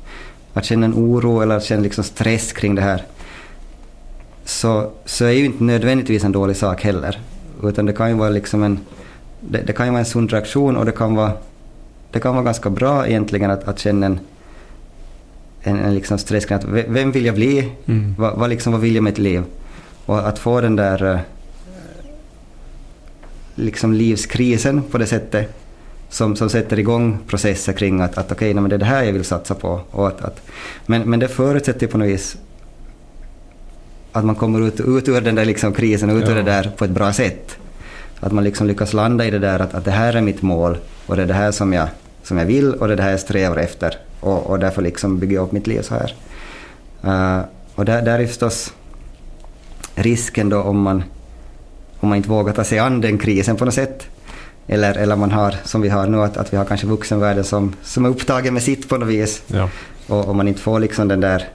att 0.52 0.64
känna 0.64 0.86
en 0.86 0.94
oro 0.94 1.40
eller 1.40 1.56
att 1.56 1.64
känna 1.64 1.82
liksom 1.82 2.04
stress 2.04 2.52
kring 2.52 2.74
det 2.74 2.82
här 2.82 3.02
så, 4.44 4.90
så 5.04 5.24
är 5.24 5.30
ju 5.30 5.44
inte 5.44 5.64
nödvändigtvis 5.64 6.24
en 6.24 6.32
dålig 6.32 6.56
sak 6.56 6.82
heller. 6.82 7.20
Utan 7.62 7.86
det 7.86 7.92
kan 7.92 8.08
ju 8.08 8.14
vara 8.14 8.30
liksom 8.30 8.62
en, 8.62 8.78
det, 9.40 9.62
det 9.66 9.72
kan 9.72 9.86
ju 9.86 9.92
vara 9.92 10.00
en 10.00 10.06
sund 10.06 10.30
reaktion 10.30 10.76
och 10.76 10.84
det 10.86 10.92
kan 10.92 11.14
vara, 11.14 11.32
det 12.10 12.20
kan 12.20 12.34
vara 12.34 12.44
ganska 12.44 12.70
bra 12.70 13.06
egentligen 13.06 13.50
att, 13.50 13.68
att 13.68 13.78
känna 13.78 14.06
en, 14.06 14.20
en, 15.60 15.78
en 15.80 15.94
liksom 15.94 16.18
stress 16.18 16.44
kring 16.46 16.58
att 16.58 16.64
ve- 16.64 16.86
vem 16.88 17.12
vill 17.12 17.24
jag 17.26 17.34
bli? 17.34 17.72
Mm. 17.86 18.14
Vad, 18.18 18.38
vad, 18.38 18.50
liksom, 18.50 18.72
vad 18.72 18.80
vill 18.80 18.94
jag 18.94 19.04
med 19.04 19.12
ett 19.12 19.18
liv? 19.18 19.42
Och 20.06 20.28
att 20.28 20.38
få 20.38 20.60
den 20.60 20.76
där 20.76 21.14
eh, 21.14 21.20
liksom 23.56 23.92
livskrisen 23.92 24.82
på 24.82 24.98
det 24.98 25.06
sättet 25.06 25.54
som, 26.08 26.36
som 26.36 26.50
sätter 26.50 26.78
igång 26.78 27.18
processer 27.26 27.72
kring 27.72 28.00
att, 28.00 28.18
att 28.18 28.32
okej, 28.32 28.54
okay, 28.54 28.68
det 28.68 28.74
är 28.74 28.78
det 28.78 28.84
här 28.84 29.02
jag 29.04 29.12
vill 29.12 29.24
satsa 29.24 29.54
på. 29.54 29.80
Och 29.90 30.08
att, 30.08 30.22
att, 30.22 30.40
men, 30.86 31.02
men 31.02 31.20
det 31.20 31.28
förutsätter 31.28 31.86
på 31.86 31.98
något 31.98 32.08
vis 32.08 32.36
att 34.12 34.24
man 34.24 34.34
kommer 34.34 34.60
ut, 34.66 34.80
ut 34.80 35.08
ur 35.08 35.20
den 35.20 35.34
där 35.34 35.44
liksom 35.44 35.72
krisen, 35.72 36.10
ut 36.10 36.24
ur 36.24 36.28
Ja. 36.28 36.34
det 36.34 36.42
där 36.42 36.72
på 36.76 36.84
ett 36.84 36.90
bra 36.90 37.12
sätt. 37.12 37.56
Att 38.20 38.32
man 38.32 38.44
liksom 38.44 38.66
lyckas 38.66 38.92
landa 38.92 39.26
i 39.26 39.30
det 39.30 39.38
där 39.38 39.58
att, 39.58 39.74
att 39.74 39.84
det 39.84 39.90
här 39.90 40.14
är 40.14 40.20
mitt 40.20 40.42
mål 40.42 40.78
och 41.06 41.16
det 41.16 41.22
är 41.22 41.26
det 41.26 41.34
här 41.34 41.52
som 41.52 41.72
jag, 41.72 41.88
som 42.22 42.38
jag 42.38 42.44
vill 42.46 42.74
och 42.74 42.86
det 42.88 42.94
är 42.94 42.96
det 42.96 43.02
här 43.02 43.10
jag 43.10 43.20
strävar 43.20 43.56
efter. 43.56 43.98
Och, 44.20 44.46
och 44.46 44.58
därför 44.58 44.82
liksom 44.82 45.18
bygger 45.18 45.34
jag 45.34 45.44
upp 45.44 45.52
mitt 45.52 45.66
liv 45.66 45.82
så 45.82 45.94
här. 45.94 46.14
Eh, 47.04 47.44
och 47.74 47.84
där, 47.84 48.02
där 48.02 48.18
är 48.18 48.26
förstås 48.26 48.72
risken 49.94 50.48
då 50.48 50.62
om 50.62 50.80
man, 50.80 51.04
om 52.00 52.08
man 52.08 52.16
inte 52.16 52.28
vågar 52.28 52.52
ta 52.52 52.64
sig 52.64 52.78
an 52.78 53.00
den 53.00 53.18
krisen 53.18 53.56
på 53.56 53.64
något 53.64 53.74
sätt. 53.74 54.06
Eller, 54.66 54.94
eller 54.94 55.16
man 55.16 55.30
har, 55.30 55.54
som 55.64 55.80
vi 55.80 55.88
har 55.88 56.06
nu, 56.06 56.22
att, 56.22 56.36
att 56.36 56.52
vi 56.52 56.56
har 56.56 56.64
kanske 56.64 56.86
vuxenvärlden 56.86 57.44
som, 57.44 57.72
som 57.82 58.04
är 58.04 58.08
upptagen 58.08 58.54
med 58.54 58.62
sitt 58.62 58.88
på 58.88 58.96
något 58.96 59.08
vis. 59.08 59.42
Ja. 59.46 59.70
Och 60.06 60.28
om 60.28 60.36
man 60.36 60.48
inte 60.48 60.60
får 60.60 60.80
liksom 60.80 61.08
den 61.08 61.20
där, 61.20 61.48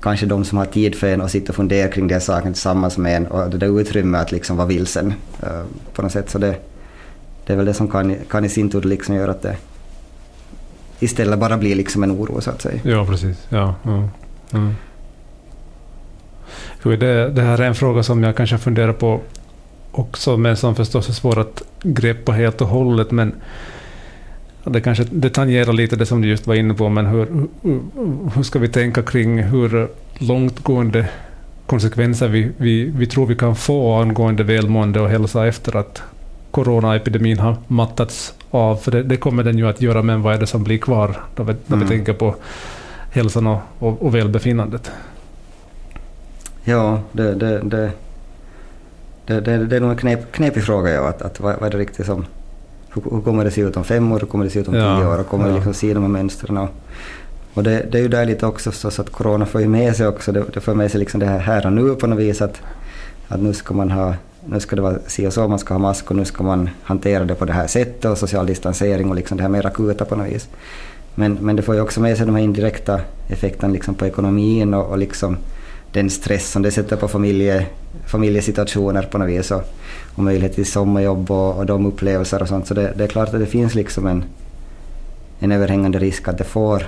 kanske 0.00 0.26
de 0.26 0.44
som 0.44 0.58
har 0.58 0.64
tid 0.64 0.94
för 0.94 1.06
en 1.06 1.20
och 1.20 1.30
sitta 1.30 1.48
och 1.48 1.56
fundera 1.56 1.88
kring 1.88 2.08
den 2.08 2.20
saken 2.20 2.52
tillsammans 2.52 2.98
med 2.98 3.16
en 3.16 3.26
och 3.26 3.50
det 3.50 3.58
där 3.58 3.80
utrymmet 3.80 4.20
att 4.20 4.32
liksom 4.32 4.56
vara 4.56 4.66
vilsen 4.66 5.14
eh, 5.42 5.62
på 5.92 6.02
något 6.02 6.12
sätt. 6.12 6.30
Så 6.30 6.38
det, 6.38 6.56
det 7.46 7.52
är 7.52 7.56
väl 7.56 7.66
det 7.66 7.74
som 7.74 7.88
kan, 7.88 8.16
kan 8.30 8.44
i 8.44 8.48
sin 8.48 8.70
tur 8.70 8.82
liksom 8.82 9.14
göra 9.14 9.30
att 9.30 9.42
det 9.42 9.56
istället 11.00 11.38
bara 11.38 11.58
blir 11.58 11.76
liksom 11.76 12.02
en 12.02 12.12
oro 12.12 12.40
så 12.40 12.50
att 12.50 12.62
säga. 12.62 12.80
ja, 12.84 13.06
precis. 13.06 13.46
Ja, 13.48 13.74
ja, 13.82 14.08
ja. 14.50 14.72
Det, 16.82 17.28
det 17.28 17.42
här 17.42 17.58
är 17.60 17.66
en 17.66 17.74
fråga 17.74 18.02
som 18.02 18.22
jag 18.22 18.36
kanske 18.36 18.58
funderar 18.58 18.92
på 18.92 19.20
också, 19.98 20.36
men 20.36 20.56
som 20.56 20.74
förstås 20.74 21.08
är 21.08 21.12
svår 21.12 21.38
att 21.38 21.62
greppa 21.82 22.32
helt 22.32 22.60
och 22.60 22.68
hållet. 22.68 23.10
Men 23.10 23.34
det 24.64 24.80
kanske 24.80 25.04
det 25.10 25.30
tangerar 25.30 25.72
lite 25.72 25.96
det 25.96 26.06
som 26.06 26.22
du 26.22 26.28
just 26.28 26.46
var 26.46 26.54
inne 26.54 26.74
på, 26.74 26.88
men 26.88 27.06
hur, 27.06 27.26
hur, 27.62 27.80
hur 28.34 28.42
ska 28.42 28.58
vi 28.58 28.68
tänka 28.68 29.02
kring 29.02 29.42
hur 29.42 29.88
långtgående 30.18 31.08
konsekvenser 31.66 32.28
vi, 32.28 32.50
vi, 32.56 32.84
vi 32.84 33.06
tror 33.06 33.26
vi 33.26 33.36
kan 33.36 33.56
få 33.56 33.94
angående 33.94 34.42
välmående 34.42 35.00
och 35.00 35.08
hälsa 35.08 35.46
efter 35.46 35.76
att 35.76 36.02
coronaepidemin 36.50 37.38
har 37.38 37.56
mattats 37.66 38.34
av? 38.50 38.76
För 38.76 38.90
det, 38.90 39.02
det 39.02 39.16
kommer 39.16 39.44
den 39.44 39.58
ju 39.58 39.68
att 39.68 39.82
göra, 39.82 40.02
men 40.02 40.22
vad 40.22 40.34
är 40.34 40.38
det 40.40 40.46
som 40.46 40.64
blir 40.64 40.78
kvar 40.78 41.16
när 41.36 41.44
vi, 41.44 41.52
när 41.66 41.76
vi 41.76 41.82
Mm. 41.84 41.88
tänker 41.88 42.12
på 42.12 42.34
hälsan 43.12 43.46
och, 43.46 43.58
och, 43.78 44.02
och 44.02 44.14
välbefinnandet? 44.14 44.90
Ja, 46.64 47.00
det, 47.12 47.34
det, 47.34 47.58
det, 47.62 47.90
det, 49.28 49.40
det, 49.40 49.66
det 49.66 49.76
är 49.76 49.80
nog 49.80 49.90
en 49.90 49.96
knep, 49.96 50.32
knepig 50.32 50.62
fråga. 50.62 50.90
Ja, 50.90 51.08
att, 51.08 51.22
att 51.22 51.40
vad, 51.40 51.56
vad 51.60 51.66
är 51.66 51.70
det 51.70 51.78
riktigt 51.78 52.06
som... 52.06 52.26
Hur, 52.94 53.02
hur 53.10 53.20
kommer 53.20 53.44
det 53.44 53.50
se 53.50 53.60
ut 53.60 53.76
om 53.76 53.84
fem 53.84 54.12
år? 54.12 54.20
Hur 54.20 54.26
kommer 54.26 54.44
det 54.44 54.50
se 54.50 54.60
ut 54.60 54.68
om 54.68 54.74
Ja, 54.74 54.98
tio 54.98 55.08
år? 55.08 55.18
Och 55.20 55.26
kommer 55.26 55.44
vi 55.44 55.50
ja. 55.50 55.56
liksom 55.56 55.74
se 55.74 55.94
de 55.94 56.02
här 56.02 56.10
mönstren? 56.10 56.56
Och, 56.56 56.68
och 57.54 57.62
det, 57.62 57.86
det 57.90 57.98
är 57.98 58.02
ju 58.02 58.08
där 58.08 58.24
lite 58.24 58.46
också 58.46 58.70
förstås 58.70 58.98
att 58.98 59.10
corona 59.10 59.46
får 59.46 59.60
ju 59.60 59.68
med 59.68 59.96
sig 59.96 60.06
också. 60.06 60.32
Det, 60.32 60.44
det 60.54 60.60
får 60.60 60.74
med 60.74 60.90
sig 60.90 61.00
liksom 61.00 61.20
det 61.20 61.26
här 61.26 61.38
här 61.38 61.66
och 61.66 61.72
nu 61.72 61.94
på 61.94 62.06
något 62.06 62.18
vis. 62.18 62.42
Att, 62.42 62.60
att 63.28 63.40
nu 63.40 63.54
ska 63.54 63.74
man 63.74 63.90
ha... 63.90 64.14
Nu 64.44 64.60
ska 64.60 64.76
det 64.76 64.82
vara 64.82 64.98
si 65.06 65.26
och 65.26 65.32
så, 65.32 65.48
man 65.48 65.58
ska 65.58 65.74
ha 65.74 65.78
mask 65.78 66.10
och 66.10 66.16
nu 66.16 66.24
ska 66.24 66.42
man 66.42 66.70
hantera 66.82 67.24
det 67.24 67.34
på 67.34 67.44
det 67.44 67.52
här 67.52 67.66
sättet 67.66 68.04
och 68.04 68.18
social 68.18 68.46
distansering 68.46 69.10
och 69.10 69.16
liksom 69.16 69.36
det 69.36 69.42
här 69.42 69.50
mer 69.50 69.66
akuta 69.66 70.04
på 70.04 70.16
något 70.16 70.26
vis. 70.26 70.48
Men, 71.14 71.38
men 71.40 71.56
det 71.56 71.62
får 71.62 71.74
ju 71.74 71.80
också 71.80 72.00
med 72.00 72.16
sig 72.16 72.26
de 72.26 72.34
här 72.34 72.42
indirekta 72.42 73.00
effekterna 73.28 73.72
liksom 73.72 73.94
på 73.94 74.06
ekonomin 74.06 74.74
och, 74.74 74.86
och 74.86 74.98
liksom 74.98 75.36
den 75.92 76.10
stress 76.10 76.50
som 76.50 76.62
det 76.62 76.70
sätter 76.70 76.96
på 76.96 77.08
familje, 77.08 77.66
familjesituationer 78.06 79.02
på 79.02 79.18
något 79.18 79.28
vis 79.28 79.50
och, 79.50 79.62
och 80.14 80.22
möjlighet 80.22 80.54
till 80.54 80.66
sommarjobb 80.66 81.30
och, 81.30 81.56
och 81.56 81.66
de 81.66 81.86
upplevelser 81.86 82.42
och 82.42 82.48
sånt. 82.48 82.66
Så 82.66 82.74
det, 82.74 82.92
det 82.96 83.04
är 83.04 83.08
klart 83.08 83.34
att 83.34 83.40
det 83.40 83.46
finns 83.46 83.74
liksom 83.74 84.06
en, 84.06 84.24
en 85.38 85.52
överhängande 85.52 85.98
risk 85.98 86.28
att 86.28 86.38
det 86.38 86.44
får 86.44 86.86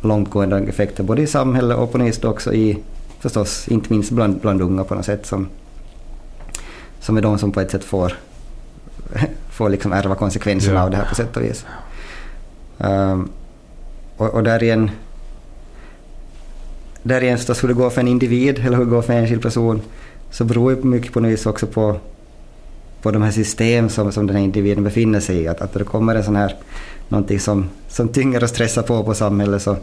långtgående 0.00 0.58
effekter 0.58 1.04
både 1.04 1.22
i 1.22 1.26
samhället 1.26 1.78
och 1.78 1.92
på 1.92 1.98
vis 1.98 2.24
också 2.24 2.54
i, 2.54 2.78
förstås, 3.20 3.68
inte 3.68 3.92
minst 3.92 4.10
bland, 4.10 4.40
bland 4.40 4.62
unga 4.62 4.84
på 4.84 4.94
något 4.94 5.04
sätt 5.04 5.26
som, 5.26 5.48
som 7.00 7.16
är 7.16 7.22
de 7.22 7.38
som 7.38 7.52
på 7.52 7.60
ett 7.60 7.70
sätt 7.70 7.84
får, 7.84 8.12
får 9.50 9.68
liksom 9.68 9.92
ärva 9.92 10.14
konsekvenserna 10.14 10.74
Ja. 10.78 10.82
av 10.84 10.90
det 10.90 10.96
här 10.96 11.04
på 11.08 11.14
sätt 11.14 11.36
och 11.36 11.42
vis. 11.42 11.66
Um, 12.78 13.30
och, 14.16 14.34
och 14.34 14.42
där 14.42 14.62
igen 14.62 14.90
där 17.02 17.36
förstås 17.36 17.62
hur 17.62 17.68
det 17.68 17.74
går 17.74 17.90
för 17.90 18.00
en 18.00 18.08
individ 18.08 18.58
eller 18.58 18.76
hur 18.76 18.84
det 18.84 18.90
går 18.90 19.02
för 19.02 19.12
en 19.12 19.18
enskild 19.18 19.42
person 19.42 19.80
så 20.30 20.44
beror 20.44 20.72
ju 20.72 20.82
mycket 20.82 21.12
på 21.12 21.20
något 21.20 21.32
vis 21.32 21.46
också 21.46 21.66
på, 21.66 21.96
på 23.02 23.10
de 23.10 23.22
här 23.22 23.30
system 23.30 23.88
som, 23.88 24.12
som 24.12 24.26
den 24.26 24.36
här 24.36 24.44
individen 24.44 24.84
befinner 24.84 25.20
sig 25.20 25.36
i. 25.36 25.48
Att, 25.48 25.60
att 25.60 25.72
det 25.72 25.84
kommer 25.84 26.14
en 26.14 26.24
sån 26.24 26.36
här, 26.36 26.56
någonting 27.08 27.40
som, 27.40 27.68
som 27.88 28.08
tynger 28.08 28.42
och 28.42 28.48
stressar 28.48 28.82
på 28.82 29.04
på 29.04 29.14
samhället 29.14 29.62
så, 29.62 29.76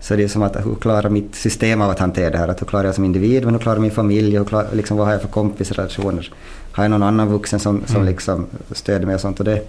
så 0.00 0.16
det 0.16 0.24
är 0.24 0.28
som 0.28 0.42
att 0.42 0.66
hur 0.66 0.74
klarar 0.74 1.10
mitt 1.10 1.34
system 1.34 1.80
av 1.80 1.90
att 1.90 1.98
hantera 1.98 2.30
det 2.30 2.38
här? 2.38 2.48
Att 2.48 2.60
hur 2.60 2.66
klarar 2.66 2.84
jag 2.84 2.94
som 2.94 3.04
individ, 3.04 3.44
men 3.44 3.54
hur 3.54 3.60
klarar 3.60 3.78
min 3.78 3.90
familj? 3.90 4.36
Hur 4.36 4.44
klarar, 4.44 4.68
liksom, 4.72 4.96
vad 4.96 5.06
har 5.06 5.12
jag 5.12 5.22
för 5.22 5.28
kompisrelationer? 5.28 6.32
Har 6.72 6.84
jag 6.84 6.90
någon 6.90 7.02
annan 7.02 7.28
vuxen 7.28 7.60
som, 7.60 7.82
som 7.86 7.96
Mm. 7.96 8.08
liksom 8.08 8.46
stöder 8.72 9.06
mig 9.06 9.14
och 9.14 9.20
sånt? 9.20 9.38
Och 9.38 9.44
det, 9.44 9.62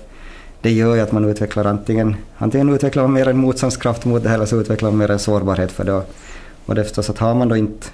det 0.61 0.71
gör 0.71 0.95
ju 0.95 1.01
att 1.01 1.11
man 1.11 1.25
utvecklar 1.25 1.65
antingen, 1.65 2.15
antingen 2.37 2.69
utvecklar 2.69 3.03
man 3.03 3.13
mer 3.13 3.27
en 3.27 3.37
motståndskraft 3.37 4.05
mot 4.05 4.23
det 4.23 4.29
här 4.29 4.35
eller 4.35 4.45
så 4.45 4.61
utvecklar 4.61 4.89
man 4.89 4.97
mer 4.97 5.11
en 5.11 5.19
sårbarhet 5.19 5.71
för 5.71 5.83
det. 5.83 5.93
Och, 5.93 6.09
och 6.65 6.75
det 6.75 6.81
är 6.81 6.85
förstås 6.85 7.09
att 7.09 7.17
har 7.17 7.35
man 7.35 7.49
då 7.49 7.55
inte 7.55 7.87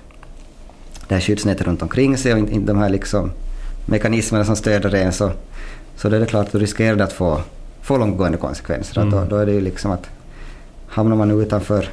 det 1.08 1.14
här 1.14 1.22
skyddsnätet 1.22 1.68
runt 1.68 1.82
omkring 1.82 2.18
sig 2.18 2.34
och 2.34 2.40
inte, 2.40 2.54
inte 2.54 2.72
de 2.72 2.80
här 2.80 2.90
liksom 2.90 3.32
mekanismerna 3.86 4.46
som 4.46 4.56
stöder 4.56 4.96
en 4.96 5.14
så, 5.14 5.32
så 5.96 6.10
då 6.10 6.16
är 6.16 6.20
det 6.20 6.26
klart 6.26 6.46
att 6.46 6.52
du 6.52 6.60
riskerar 6.60 6.96
det 6.96 7.04
att 7.04 7.14
få, 7.14 7.42
få 7.82 7.98
långtgående 7.98 8.38
konsekvenser. 8.38 9.02
Mm. 9.02 9.12
Då, 9.12 9.26
då 9.26 9.36
är 9.36 9.46
det 9.46 9.52
ju 9.52 9.62
liksom 9.62 9.92
att 9.92 10.10
hamnar 10.88 11.16
man 11.16 11.42
utanför 11.42 11.90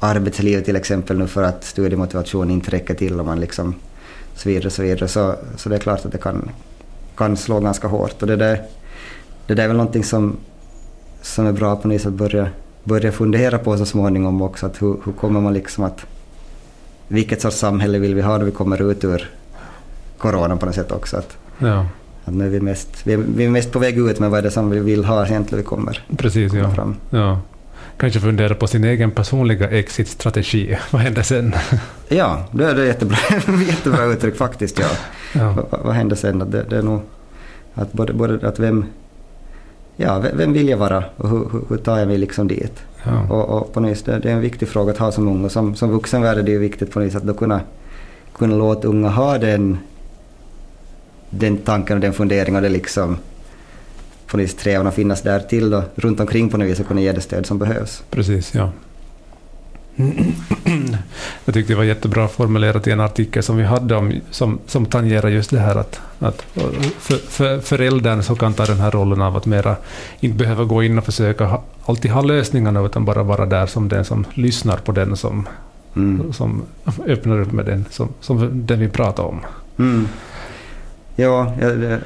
arbetslivet 0.00 0.64
till 0.64 0.76
exempel 0.76 1.18
nu 1.18 1.26
för 1.26 1.42
att 1.42 1.64
studiemotivation 1.64 2.50
inte 2.50 2.70
räcker 2.70 2.94
till 2.94 3.20
och 3.20 3.26
man 3.26 3.40
liksom 3.40 3.74
så 4.34 4.48
vidare 4.48 4.70
så 4.70 4.82
vidare 4.82 5.08
så, 5.08 5.34
så 5.56 5.68
det 5.68 5.74
är 5.74 5.80
klart 5.80 6.04
att 6.04 6.12
det 6.12 6.18
kan, 6.18 6.50
kan 7.16 7.36
slå 7.36 7.60
ganska 7.60 7.88
hårt. 7.88 8.22
Och 8.22 8.28
det 8.28 8.36
där, 8.36 8.62
det 9.46 9.54
där 9.54 9.64
är 9.64 9.68
väl 9.68 9.76
någonting 9.76 10.04
som, 10.04 10.36
som 11.22 11.46
är 11.46 11.52
bra 11.52 11.76
på 11.76 11.88
något 11.88 11.94
vis 11.94 12.06
att 12.06 12.12
börja, 12.12 12.48
börja 12.84 13.12
fundera 13.12 13.58
på 13.58 13.76
så 13.78 13.86
småningom 13.86 14.42
också. 14.42 14.66
Att 14.66 14.82
hur, 14.82 14.96
hur 15.04 15.12
kommer 15.12 15.40
man 15.40 15.54
liksom 15.54 15.84
att... 15.84 16.06
Vilket 17.08 17.40
sorts 17.42 17.56
samhälle 17.56 17.98
vill 17.98 18.14
vi 18.14 18.22
ha 18.22 18.38
när 18.38 18.44
vi 18.44 18.50
kommer 18.50 18.90
ut 18.90 19.04
ur 19.04 19.30
coronan 20.18 20.58
på 20.58 20.66
något 20.66 20.74
sätt 20.74 20.92
också. 20.92 21.16
Att, 21.16 21.36
Ja, 21.58 21.86
att 22.24 22.34
nu 22.34 22.44
är 22.46 22.48
vi, 22.50 22.60
mest, 22.60 22.88
vi, 23.04 23.12
är, 23.12 23.16
vi 23.16 23.44
är 23.44 23.50
mest 23.50 23.72
på 23.72 23.78
väg 23.78 23.98
ut 23.98 24.20
men 24.20 24.30
vad 24.30 24.38
är 24.38 24.42
det 24.42 24.50
som 24.50 24.70
vi 24.70 24.78
vill 24.78 25.04
ha 25.04 25.26
egentligen 25.26 25.46
när 25.50 25.58
vi 25.58 25.64
kommer, 25.64 26.04
precis. 26.16 26.50
kommer 26.50 26.64
Ja. 26.64 26.70
fram. 26.74 26.96
Ja. 27.10 27.40
Kanske 27.96 28.20
fundera 28.20 28.54
på 28.54 28.66
sin 28.66 28.84
egen 28.84 29.10
personliga 29.10 29.70
exit-strategi. 29.70 30.78
Vad 30.90 31.02
händer 31.02 31.22
sen? 31.22 31.52
Ja, 32.08 32.44
det 32.52 32.64
är 32.64 32.74
det 32.74 32.86
jättebra, 32.86 33.16
jättebra 33.68 34.04
uttryck 34.04 34.36
faktiskt. 34.36 34.78
Ja. 34.78 34.86
Ja. 35.32 35.52
Vad, 35.70 35.80
vad 35.84 35.94
händer 35.94 36.16
sen? 36.16 36.38
Det, 36.38 36.62
det 36.70 36.76
är 36.78 36.82
nog 36.82 37.00
att 37.74 37.92
både, 37.92 38.12
både 38.12 38.48
att 38.48 38.58
vem, 38.58 38.84
ja, 39.96 40.24
vem 40.34 40.52
vill 40.52 40.68
jag 40.68 40.78
vara 40.78 41.04
och 41.16 41.28
hur, 41.28 41.48
hur, 41.68 41.76
tar 41.76 41.98
jag 41.98 42.08
mig 42.08 42.18
liksom 42.18 42.48
dit? 42.48 42.82
Ja. 43.04 43.26
Och, 43.30 43.58
och 43.58 43.72
på 43.72 43.80
något 43.80 44.04
det, 44.04 44.18
det 44.18 44.30
är 44.30 44.34
en 44.34 44.40
viktig 44.40 44.68
fråga 44.68 44.92
att 44.92 44.98
ha 44.98 45.12
som 45.12 45.28
ung 45.28 45.44
och 45.44 45.52
som, 45.52 45.74
som 45.74 45.90
vuxenvärld 45.90 46.38
är 46.38 46.42
det 46.42 46.58
viktigt 46.58 46.90
på 46.90 47.00
något 47.00 47.14
att 47.14 47.22
då 47.22 47.34
kunna, 47.34 47.60
kunna 48.32 48.56
låta 48.56 48.88
unga 48.88 49.08
ha 49.08 49.38
den, 49.38 49.78
den 51.30 51.56
tanken 51.56 51.96
och 51.96 52.00
den 52.00 52.12
funderingen 52.12 52.56
och 52.56 52.62
det 52.62 52.68
liksom 52.68 53.16
på 54.26 54.36
något 54.36 54.44
vis 54.44 54.50
strävan 54.50 54.86
att 54.86 54.94
finnas 54.94 55.22
där 55.22 55.40
till 55.40 55.70
då, 55.70 55.82
runt 55.94 56.20
omkring 56.20 56.48
på 56.48 56.56
något 56.56 56.68
vis 56.68 56.80
och 56.80 56.86
kunna 56.86 57.00
ge 57.00 57.12
det 57.12 57.20
stöd 57.20 57.46
som 57.46 57.58
behövs. 57.58 58.02
Precis, 58.10 58.54
ja. 58.54 58.72
Jag 61.44 61.54
tyckte 61.54 61.72
det 61.72 61.76
var 61.76 61.84
jättebra 61.84 62.28
formulerat 62.28 62.86
i 62.86 62.90
en 62.90 63.00
artikel 63.00 63.42
som 63.42 63.56
vi 63.56 63.64
hade 63.64 63.96
om, 63.96 64.12
som, 64.30 64.58
som 64.66 64.86
tangerar 64.86 65.28
just 65.28 65.50
det 65.50 65.58
här 65.58 65.76
att, 65.76 66.00
att 66.18 66.42
för, 66.98 67.16
för, 67.16 67.60
föräldern 67.60 68.22
så 68.22 68.34
kan 68.34 68.54
ta 68.54 68.64
den 68.64 68.80
här 68.80 68.90
rollen 68.90 69.22
av 69.22 69.36
att 69.36 69.46
mera 69.46 69.76
inte 70.20 70.36
behöva 70.36 70.64
gå 70.64 70.82
in 70.82 70.98
och 70.98 71.04
försöka 71.04 71.44
ha, 71.44 71.62
alltid 71.86 72.10
ha 72.10 72.22
lösningarna 72.22 72.80
utan 72.80 73.04
bara 73.04 73.22
vara 73.22 73.46
där 73.46 73.66
som 73.66 73.88
den 73.88 74.04
som 74.04 74.24
lyssnar 74.34 74.76
på 74.76 74.92
den 74.92 75.16
som, 75.16 75.48
Mm. 75.96 76.32
som 76.32 76.62
öppnar 77.06 77.40
upp 77.40 77.52
med 77.52 77.66
den 77.66 77.84
som, 77.90 78.08
som 78.20 78.66
den 78.66 78.80
vi 78.80 78.88
pratar 78.88 79.22
om. 79.22 79.40
Mm. 79.78 80.08
Ja, 81.16 81.52
jag, 81.60 81.82
jag, 81.82 82.00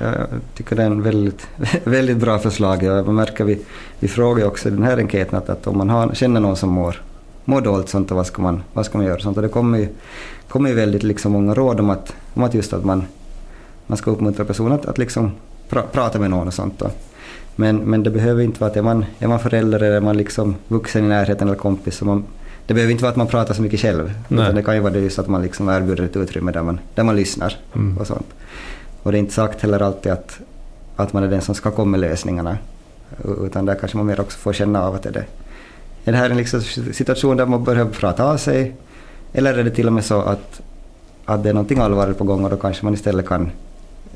tycker 0.55 0.77
det 0.77 0.83
är 0.83 0.87
en 0.87 1.03
väldigt, 1.03 1.47
väldigt 1.85 2.17
bra 2.17 2.39
förslag. 2.39 2.83
Jag 2.83 3.09
märker 3.09 3.45
vi, 3.45 3.59
vi 4.01 4.09
frågar 4.09 4.47
också 4.47 4.69
i 4.69 4.71
den 4.71 4.83
här 4.83 4.99
enkäten 4.99 5.39
att, 5.39 5.49
att 5.49 5.67
om 5.67 5.79
man 5.79 5.91
har, 5.91 6.15
känner 6.15 6.41
någon 6.41 6.57
som 6.57 6.71
mår, 6.71 7.03
mår 7.47 7.61
dåligt 7.61 7.89
sånt, 7.89 8.11
och 8.11 8.17
vad 8.17 8.27
ska 8.27 8.43
man, 8.43 8.63
vad 8.73 8.87
ska 8.87 8.99
man 8.99 9.07
göra? 9.07 9.21
Sånt. 9.21 9.37
Och 9.37 9.43
det 9.43 9.49
kommer 9.49 9.79
ju, 9.79 9.89
kommer 10.49 10.69
ju 10.69 10.75
väldigt 10.75 11.03
liksom 11.03 11.33
många 11.33 11.55
råd 11.55 11.81
om 11.81 11.91
att, 11.91 12.15
om 12.35 12.43
att 12.43 12.55
just 12.55 12.73
att 12.73 12.85
man, 12.85 13.05
man 13.87 13.99
ska 13.99 14.11
uppmuntra 14.11 14.45
personer 14.45 14.75
att, 14.75 14.87
att 14.87 14.99
liksom 14.99 15.33
pra, 15.69 15.83
prata 15.83 16.19
med 16.19 16.31
någon 16.31 16.47
och 16.47 16.55
sånt. 16.55 16.79
Då. 16.79 16.91
Men, 17.57 17.77
men 17.77 18.03
det 18.03 18.11
behöver 18.11 18.43
inte 18.43 18.61
vara 18.61 18.71
att 18.71 18.77
är 18.77 18.83
man, 18.83 19.05
är 19.19 19.29
man 19.29 19.41
förälder 19.41 19.79
eller 19.83 19.97
är 19.97 20.01
man 20.01 20.17
liksom 20.17 20.55
vuxen 20.69 21.05
i 21.05 21.09
närheten 21.09 21.49
eller 21.49 21.59
kompis 21.59 21.97
så 21.97 22.05
man 22.05 22.25
det 22.67 22.75
behöver 22.75 22.93
inte 22.93 23.03
vara 23.03 23.11
att 23.11 23.17
man 23.17 23.27
pratar 23.27 23.55
så 23.55 23.63
mycket 23.63 23.81
själv. 23.81 24.13
Nej. 24.29 24.45
Utan 24.45 24.55
det 24.55 24.63
kan 24.63 24.75
ju 24.75 24.81
vara 24.81 24.93
det 24.93 25.01
just 25.01 25.19
att 25.19 25.29
man 25.29 25.43
liksom 25.43 25.69
erbjuder 25.69 26.05
ett 26.05 26.17
utrymme 26.17 26.53
där 26.53 26.63
man, 26.63 26.81
där 26.95 27.05
man 27.05 27.17
lyssnar 27.17 27.57
Mm. 27.75 27.99
och 27.99 28.07
sånt. 28.07 28.27
Och 29.03 29.13
det 29.13 29.19
är 29.19 29.21
inte 29.21 29.35
sagt 29.35 29.63
heller 29.63 29.83
alltid 29.83 30.13
att, 30.13 30.41
att 30.97 31.13
man 31.13 31.23
är 31.23 31.29
den 31.29 31.41
som 31.41 31.55
ska 31.55 31.71
komma 31.71 31.91
med 31.91 32.01
lösningarna. 32.01 32.59
Utan 33.45 33.65
där 33.65 33.75
kanske 33.75 33.97
man 33.97 34.07
mer 34.07 34.21
också 34.21 34.39
får 34.39 34.53
känna 34.53 34.83
av 34.83 34.95
att 34.95 35.07
är 35.07 35.13
det, 35.13 35.25
är 36.07 36.13
det 36.13 36.19
här 36.19 36.31
en 36.31 36.37
liksom 36.37 36.61
situation 36.93 37.37
där 37.37 37.47
man 37.47 37.65
börjar 37.65 37.85
prata 37.85 38.25
av 38.25 38.37
sig? 38.37 38.75
Eller 39.33 39.59
är 39.59 39.65
det 39.65 39.71
till 39.71 39.87
och 39.87 39.93
med 39.93 40.05
så 40.05 40.21
att, 40.21 40.61
att 41.25 41.43
det 41.43 41.49
är 41.49 41.55
någonting 41.55 41.79
allvarligt 41.79 42.19
på 42.19 42.25
gång 42.25 42.45
och 42.45 42.51
då 42.51 42.57
kanske 42.57 42.85
man 42.85 42.95
istället 42.95 43.27
kan 43.27 43.51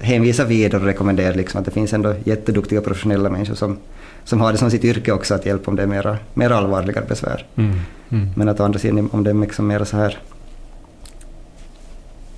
hänvisa 0.01 0.45
vidare 0.45 0.81
och 0.81 0.87
rekommendera 0.87 1.35
liksom 1.35 1.61
att 1.61 1.65
det 1.65 1.71
finns 1.71 1.93
ändå 1.93 2.15
jätteduktiga 2.25 2.81
professionella 2.81 3.31
människor 3.31 3.55
som, 3.55 3.79
som 4.25 4.41
har 4.41 4.53
det 4.53 4.59
som 4.59 4.71
sitt 4.71 4.85
yrke 4.85 5.13
också 5.13 5.35
att 5.35 5.47
hjälpa 5.47 5.71
om 5.71 5.77
det 5.77 5.83
är 5.83 5.87
mera, 5.87 6.19
mera 6.35 6.57
allvarligare 6.57 7.05
besvär. 7.09 7.47
Mm. 7.57 7.81
Mm. 8.09 8.29
Men 8.37 8.49
att 8.49 8.61
å 8.61 8.65
andra 8.65 8.79
sidan 8.79 9.09
om 9.13 9.25
det 9.25 9.31
är 9.31 9.35
liksom 9.35 9.67
mer 9.67 9.85
så 9.85 9.97
här 9.97 10.19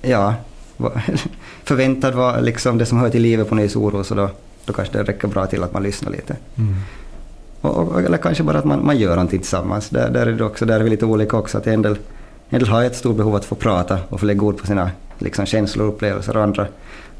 ja, 0.01 0.35
förväntad 1.63 2.13
var 2.13 2.41
liksom 2.41 2.77
det 2.77 2.85
som 2.85 2.97
hör 2.97 3.09
till 3.09 3.21
livet 3.21 3.49
på 3.49 3.55
Nys 3.55 3.75
oro 3.75 4.03
så 4.03 4.15
då, 4.15 4.29
då 4.65 4.73
kanske 4.73 4.97
det 4.97 5.03
räcker 5.03 5.27
bra 5.27 5.45
till 5.45 5.63
att 5.63 5.73
man 5.73 5.83
lyssnar 5.83 6.11
lite. 6.11 6.35
Mm. 6.57 6.75
Och, 7.63 7.77
och, 7.77 8.01
eller 8.01 8.17
kanske 8.17 8.43
bara 8.43 8.57
att 8.57 8.65
man, 8.65 8.85
man 8.85 8.97
gör 8.97 9.09
någonting 9.15 9.39
tillsammans. 9.39 9.89
Där, 9.89 10.09
där 10.09 10.25
är 10.27 10.31
det 10.31 10.43
också, 10.43 10.65
där 10.65 10.79
är 10.79 10.83
vi 10.83 10.89
lite 10.89 11.05
olika 11.05 11.37
också. 11.37 11.57
Att 11.57 11.67
en 11.67 11.81
del, 11.81 11.97
en 12.49 12.59
del 12.59 12.67
har 12.69 12.83
ett 12.83 12.95
stort 12.95 13.17
behov 13.17 13.35
att 13.35 13.45
få 13.45 13.55
prata 13.55 13.97
och 14.09 14.19
få 14.19 14.25
lägga 14.25 14.41
ord 14.41 14.57
på 14.57 14.67
sina 14.67 14.91
liksom, 15.19 15.45
känslor 15.45 15.87
och 15.87 15.93
upplevelser 15.93 16.37
och 16.37 16.43
andra, 16.43 16.67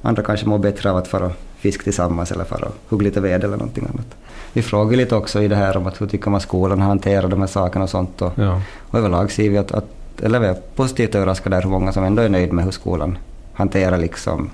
andra 0.02 0.24
kanske 0.24 0.46
mår 0.46 0.58
bättre 0.60 0.92
av 0.92 0.98
att 0.98 1.08
fara 1.08 1.26
och 1.26 1.32
fiska 1.58 1.84
tillsammans 1.84 2.32
eller 2.32 2.44
fara 2.44 2.66
och 2.66 2.76
hugga 2.90 3.04
lite 3.04 3.22
ved 3.22 3.44
eller 3.44 3.58
någonting 3.58 3.88
annat. 3.94 4.06
Vi 4.54 4.62
frågar 4.62 4.98
lite 4.98 5.16
också 5.16 5.42
i 5.42 5.48
det 5.48 5.56
här 5.56 5.78
om 5.78 5.88
att 5.88 6.02
hur 6.02 6.08
tycker 6.08 6.30
man 6.30 6.42
skolan 6.42 6.82
hanterar 6.82 7.28
de 7.28 7.40
här 7.40 7.48
sakerna 7.48 7.84
och 7.84 7.90
sånt. 7.90 8.22
Och, 8.22 8.32
Ja. 8.36 8.62
och 8.80 9.00
överlag 9.00 9.32
ser 9.32 9.50
vi 9.50 9.58
att, 9.58 9.72
att 9.72 9.86
eller 10.22 10.40
vi 10.40 10.48
är 10.48 10.58
positivt 10.76 11.16
överraskade 11.16 11.56
där 11.56 11.64
hur 11.64 11.70
många 11.70 11.94
som 11.94 12.04
ändå 12.04 12.22
är 12.22 12.30
nöjda 12.30 12.54
med 12.54 12.66
hur 12.66 12.72
skolan 12.72 13.18
hanterar 13.54 13.98
liksom 13.98 14.50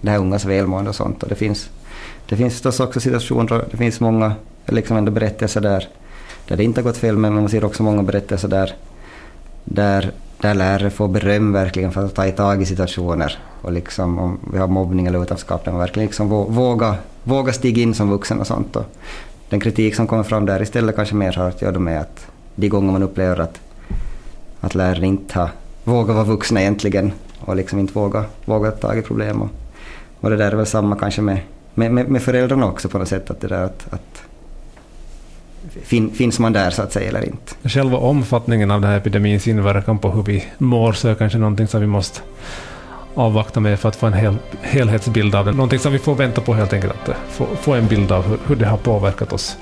det 0.00 0.10
här 0.10 0.18
ungas 0.18 0.44
välmående 0.44 0.90
och 0.90 0.96
sånt. 0.96 1.22
Och 1.22 1.28
det 1.28 1.34
finns, 1.34 1.70
det 2.28 2.36
finns 2.36 2.52
förstås 2.52 2.80
också 2.80 3.00
situationer, 3.00 3.64
det 3.70 3.76
finns 3.76 4.00
många 4.00 4.32
liksom 4.66 4.96
ändå 4.96 5.12
berättelser 5.12 5.60
där, 5.60 5.88
där 6.48 6.56
det 6.56 6.64
inte 6.64 6.80
har 6.80 6.84
gått 6.84 6.96
fel, 6.96 7.16
men 7.16 7.34
man 7.34 7.48
ser 7.48 7.64
också 7.64 7.82
många 7.82 8.02
berättelser 8.02 8.48
där, 8.48 8.74
där, 9.64 10.10
där 10.40 10.54
lärare 10.54 10.90
får 10.90 11.08
beröm 11.08 11.52
verkligen 11.52 11.92
för 11.92 12.04
att 12.04 12.14
ta 12.14 12.30
tag 12.30 12.62
i 12.62 12.66
situationer. 12.66 13.38
Och 13.62 13.72
liksom 13.72 14.18
om 14.18 14.38
vi 14.52 14.58
har 14.58 14.68
mobbning 14.68 15.06
eller 15.06 15.22
utanförskap, 15.22 15.64
där 15.64 15.72
man 15.72 15.80
verkligen 15.80 16.06
liksom 16.06 16.28
våga, 16.28 16.96
våga 17.22 17.52
stiga 17.52 17.82
in 17.82 17.94
som 17.94 18.10
vuxen 18.10 18.40
och 18.40 18.46
sånt. 18.46 18.76
Och 18.76 18.84
den 19.48 19.60
kritik 19.60 19.94
som 19.94 20.06
kommer 20.06 20.22
fram 20.22 20.46
där 20.46 20.62
istället 20.62 20.96
kanske 20.96 21.14
mer 21.14 21.32
har 21.32 21.48
att 21.48 21.62
göra 21.62 21.78
med 21.78 22.00
att 22.00 22.26
de 22.54 22.68
gånger 22.68 22.92
man 22.92 23.02
upplever 23.02 23.40
att, 23.40 23.60
att 24.60 24.74
lärare 24.74 25.06
inte 25.06 25.38
har 25.38 25.50
vågat 25.84 26.16
vara 26.16 26.24
vuxna 26.24 26.60
egentligen 26.60 27.12
och 27.40 27.56
liksom 27.56 27.78
inte 27.78 27.92
vågat 27.92 28.26
våga 28.44 28.70
ta 28.70 28.88
tag 28.88 28.98
i 28.98 29.02
problem. 29.02 29.42
Och, 29.42 29.48
och 30.20 30.30
det 30.30 30.36
där 30.36 30.52
är 30.52 30.56
väl 30.56 30.66
samma 30.66 30.96
kanske 30.96 31.22
med, 31.22 31.38
med, 31.74 31.92
med, 31.92 32.08
med 32.08 32.22
föräldrarna 32.22 32.66
också 32.66 32.88
på 32.88 32.98
något 32.98 33.08
sätt. 33.08 33.30
Att 33.30 33.40
det 33.40 33.48
där 33.48 33.64
att, 33.64 33.86
att 33.90 34.22
fin, 35.82 36.10
finns 36.10 36.38
man 36.38 36.52
där 36.52 36.70
så 36.70 36.82
att 36.82 36.92
säga 36.92 37.08
eller 37.08 37.24
inte. 37.24 37.68
Själva 37.68 37.98
omfattningen 37.98 38.70
av 38.70 38.80
den 38.80 38.90
här 38.90 38.98
epidemins 38.98 39.48
inverkan 39.48 39.98
på 39.98 40.10
hur 40.10 40.22
vi 40.22 40.44
mår 40.58 40.92
så 40.92 41.08
är 41.08 41.14
kanske 41.14 41.38
någonting 41.38 41.66
som 41.66 41.80
vi 41.80 41.86
måste 41.86 42.20
avvakta 43.14 43.60
med 43.60 43.80
för 43.80 43.88
att 43.88 43.96
få 43.96 44.06
en 44.06 44.12
hel, 44.12 44.36
helhetsbild 44.60 45.34
av 45.34 45.44
det. 45.44 45.52
Någonting 45.52 45.78
som 45.78 45.92
vi 45.92 45.98
får 45.98 46.14
vänta 46.14 46.40
på 46.40 46.54
helt 46.54 46.72
enkelt, 46.72 46.92
att 47.08 47.16
få, 47.28 47.46
få 47.46 47.74
en 47.74 47.86
bild 47.86 48.12
av 48.12 48.26
hur, 48.26 48.38
hur 48.46 48.56
det 48.56 48.66
har 48.66 48.76
påverkat 48.78 49.32
oss. 49.32 49.56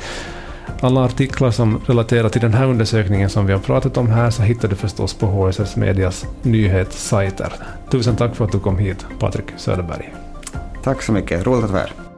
Alla 0.81 1.05
artiklar 1.05 1.51
som 1.51 1.81
relaterar 1.87 2.29
till 2.29 2.41
den 2.41 2.55
här 2.55 2.67
undersökningen 2.67 3.31
som 3.31 3.47
vi 3.47 3.53
har 3.53 3.61
pratat 3.61 3.97
om 3.97 4.11
här 4.11 4.31
så 4.31 4.43
hittar 4.43 4.69
du 4.69 4.77
förstås 4.77 5.15
på 5.15 5.27
HSS 5.27 5.77
Medias 5.77 6.27
nyhetssajter. 6.43 7.53
Tusen 7.91 8.17
tack 8.17 8.37
för 8.37 8.45
att 8.45 8.53
du 8.53 8.61
kom 8.61 8.79
hit, 8.79 9.07
Patrik 9.19 9.45
Söderberg. 9.57 10.15
Tack 10.83 11.03
så 11.03 11.13
mycket, 11.13 11.47
roligt 11.47 11.65
att 11.65 11.71
vara 11.71 11.81
här. 11.81 12.12